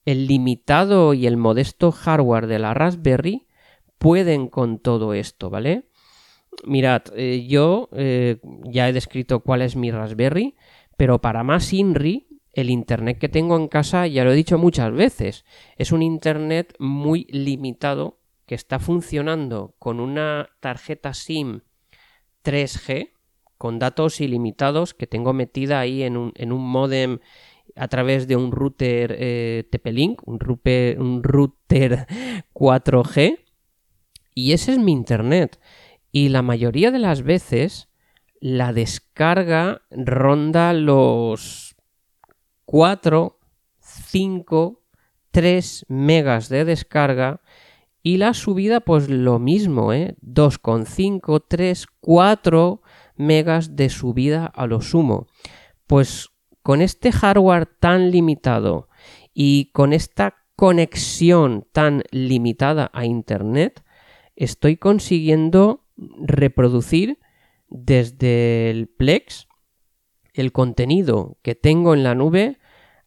el 0.07 0.25
limitado 0.25 1.13
y 1.13 1.27
el 1.27 1.35
modesto 1.35 1.91
hardware 1.91 2.47
de 2.47 2.59
la 2.59 2.73
Raspberry 2.73 3.45
pueden 3.97 4.47
con 4.47 4.79
todo 4.79 5.13
esto, 5.13 5.49
¿vale? 5.49 5.89
Mirad, 6.63 7.01
eh, 7.13 7.45
yo 7.45 7.89
eh, 7.91 8.37
ya 8.63 8.87
he 8.87 8.93
descrito 8.93 9.41
cuál 9.41 9.61
es 9.61 9.75
mi 9.75 9.91
Raspberry, 9.91 10.55
pero 10.95 11.19
para 11.19 11.43
más 11.43 11.73
INRI, 11.73 12.25
el 12.53 12.69
Internet 12.69 13.17
que 13.19 13.27
tengo 13.27 13.57
en 13.57 13.67
casa, 13.67 14.07
ya 14.07 14.23
lo 14.23 14.31
he 14.31 14.35
dicho 14.35 14.57
muchas 14.57 14.93
veces, 14.93 15.43
es 15.75 15.91
un 15.91 16.01
Internet 16.01 16.73
muy 16.79 17.25
limitado 17.29 18.21
que 18.45 18.55
está 18.55 18.79
funcionando 18.79 19.75
con 19.77 19.99
una 19.99 20.51
tarjeta 20.61 21.13
SIM 21.13 21.63
3G 22.45 23.11
con 23.57 23.77
datos 23.77 24.21
ilimitados 24.21 24.93
que 24.93 25.05
tengo 25.05 25.33
metida 25.33 25.81
ahí 25.81 26.03
en 26.03 26.15
un, 26.15 26.31
en 26.35 26.53
un 26.53 26.61
modem 26.61 27.19
a 27.77 27.87
través 27.87 28.27
de 28.27 28.35
un 28.35 28.51
router 28.51 29.15
eh, 29.17 29.67
TP-Link, 29.71 30.21
un, 30.25 30.39
un 30.99 31.23
router 31.23 32.07
4G, 32.53 33.39
y 34.33 34.53
ese 34.53 34.73
es 34.73 34.79
mi 34.79 34.91
internet. 34.91 35.59
Y 36.11 36.29
la 36.29 36.41
mayoría 36.41 36.91
de 36.91 36.99
las 36.99 37.21
veces 37.21 37.89
la 38.39 38.73
descarga 38.73 39.81
ronda 39.91 40.73
los 40.73 41.75
4, 42.65 43.39
5, 43.79 44.83
3 45.31 45.85
megas 45.89 46.49
de 46.49 46.65
descarga 46.65 47.41
y 48.03 48.17
la 48.17 48.33
subida 48.33 48.79
pues 48.79 49.09
lo 49.09 49.39
mismo, 49.39 49.91
¿eh? 49.91 50.15
2,5, 50.21 51.43
3, 51.47 51.87
4 51.99 52.81
megas 53.17 53.75
de 53.75 53.89
subida 53.89 54.45
a 54.45 54.65
lo 54.67 54.81
sumo. 54.81 55.27
Pues 55.87 56.29
con 56.67 56.81
este 56.81 57.13
hardware 57.13 57.65
tan 57.65 58.11
limitado 58.11 58.89
y 59.33 59.71
con 59.71 59.93
esta 59.93 60.35
conexión 60.57 61.65
tan 61.71 62.03
limitada 62.11 62.91
a 62.93 63.05
Internet, 63.05 63.85
estoy 64.35 64.75
consiguiendo 64.75 65.85
reproducir 65.95 67.19
desde 67.69 68.69
el 68.69 68.89
Plex 68.89 69.47
el 70.33 70.51
contenido 70.51 71.37
que 71.41 71.55
tengo 71.55 71.93
en 71.93 72.03
la 72.03 72.15
nube 72.15 72.57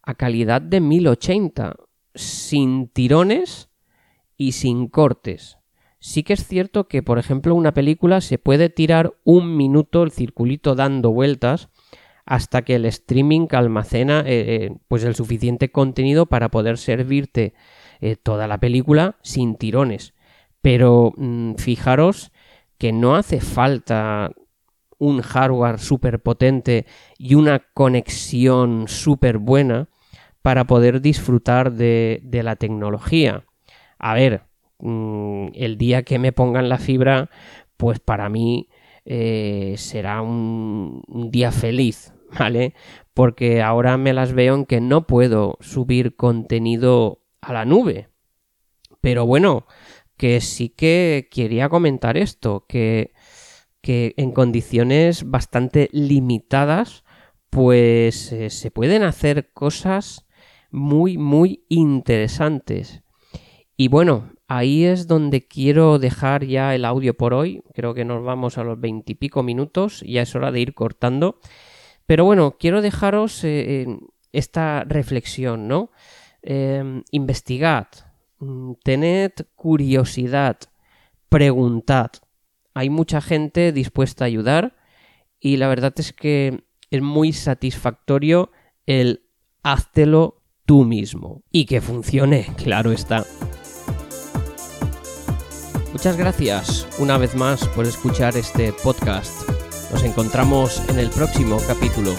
a 0.01 0.15
calidad 0.15 0.63
de 0.63 0.81
1080, 0.81 1.77
sin 2.15 2.89
tirones 2.89 3.69
y 4.39 4.53
sin 4.53 4.89
cortes. 4.89 5.59
Sí 5.99 6.23
que 6.23 6.33
es 6.33 6.47
cierto 6.47 6.89
que, 6.89 7.03
por 7.03 7.19
ejemplo, 7.19 7.55
una 7.55 7.75
película 7.75 8.23
se 8.23 8.39
puede 8.39 8.71
tirar 8.71 9.13
un 9.23 9.59
minuto 9.59 10.03
el 10.03 10.13
circulito 10.13 10.75
dando 10.75 11.11
vueltas 11.11 11.69
hasta 12.31 12.63
que 12.63 12.77
el 12.77 12.85
streaming 12.85 13.49
almacena 13.51 14.21
eh, 14.21 14.25
eh, 14.55 14.77
pues 14.87 15.03
el 15.03 15.17
suficiente 15.17 15.73
contenido 15.73 16.27
para 16.27 16.49
poder 16.49 16.79
servirte 16.79 17.55
eh, 18.01 18.15
toda 18.15 18.47
la 18.47 18.59
película 18.59 19.17
sin 19.21 19.57
tirones. 19.57 20.15
Pero 20.63 21.13
mm, 21.17 21.55
fijaros 21.57 22.31
que 22.79 22.93
no 22.93 23.17
hace 23.17 23.41
falta 23.41 24.31
un 24.97 25.23
hardware 25.23 25.81
súper 25.81 26.23
potente 26.23 26.87
y 27.19 27.35
una 27.35 27.65
conexión 27.75 28.85
súper 28.87 29.39
buena 29.39 29.89
para 30.41 30.69
poder 30.69 31.01
disfrutar 31.01 31.73
de, 31.73 32.23
la 32.45 32.55
tecnología. 32.55 33.43
A 33.99 34.15
ver, 34.15 34.45
mm, 34.79 35.49
el 35.55 35.77
día 35.79 36.05
que 36.05 36.21
me 36.21 36.31
pongan 36.31 36.69
la 36.69 36.79
fibra, 36.79 37.29
pues 37.77 37.99
para 37.99 38.29
mí 38.29 38.69
será 39.75 40.23
un 40.23 41.03
día 41.33 41.51
feliz, 41.51 42.13
¿vale? 42.39 42.75
Porque 43.15 43.63
ahora 43.63 43.97
me 43.97 44.13
las 44.13 44.33
veo 44.33 44.55
en 44.55 44.67
que 44.67 44.81
no 44.81 45.07
puedo 45.07 45.59
subir 45.61 46.17
contenido 46.17 47.23
a 47.41 47.53
la 47.53 47.65
nube. 47.65 48.09
Pero 49.01 49.27
bueno, 49.27 49.67
que 50.17 50.41
sí 50.41 50.69
que 50.69 51.29
quería 51.31 51.69
comentar 51.69 52.17
esto, 52.17 52.67
que 52.69 53.13
que 53.81 54.15
en 54.17 54.33
condiciones 54.33 55.31
bastante 55.31 55.89
limitadas, 55.93 57.05
pues 57.49 58.33
eh, 58.33 58.51
se 58.51 58.71
pueden 58.71 59.03
hacer 59.03 59.53
cosas 59.53 60.27
muy, 60.71 61.19
muy 61.19 61.65
interesantes. 61.69 63.03
Y 63.77 63.89
bueno, 63.89 64.33
ahí 64.47 64.85
es 64.85 65.07
donde 65.07 65.47
quiero 65.47 65.99
dejar 65.99 66.45
ya 66.45 66.75
el 66.75 66.85
audio 66.85 67.17
por 67.17 67.33
hoy. 67.33 67.63
Creo 67.75 67.95
que 67.95 68.05
nos 68.05 68.23
vamos 68.23 68.59
a 68.59 68.65
los 68.65 68.79
veintipico 68.79 69.43
minutos, 69.43 70.05
ya 70.07 70.23
es 70.23 70.35
hora 70.35 70.53
de 70.53 70.61
ir 70.61 70.75
cortando. 70.75 71.41
Pero 72.11 72.25
bueno, 72.25 72.57
quiero 72.59 72.83
dejaros 72.83 73.45
eh, 73.45 73.87
esta 74.33 74.83
reflexión, 74.83 75.69
¿no? 75.69 75.93
Em, 76.43 77.05
investigad, 77.13 77.87
mm, 78.41 78.73
tened 78.83 79.31
curiosidad, 79.55 80.57
preguntad 81.29 82.11
hay 82.75 82.91
mucha 82.91 83.21
gente 83.21 83.71
dispuesta 83.71 84.25
a 84.25 84.27
ayudar 84.27 84.77
y 85.39 85.57
la 85.59 85.69
verdad 85.69 85.95
es 85.99 86.13
que 86.13 86.65
es 86.91 87.01
muy 87.01 87.33
satisfactorio 87.33 88.51
el 88.87 89.23
háztelo 89.63 90.43
tú 90.67 90.85
mismo 90.85 91.45
y 91.53 91.67
que 91.67 91.81
funcione, 91.81 92.49
claro 92.57 92.91
está. 92.91 93.25
Muchas 95.93 96.17
gracias 96.17 96.89
una 96.99 97.19
vez 97.19 97.37
más 97.37 97.69
por 97.69 97.87
escuchar 97.87 98.37
este 98.37 98.73
podcast. 98.83 99.50
Nos 99.93 100.03
encontramos 100.05 100.83
en 100.89 100.99
el 100.99 101.11
próximo 101.11 101.59
capítulo. 101.67 102.15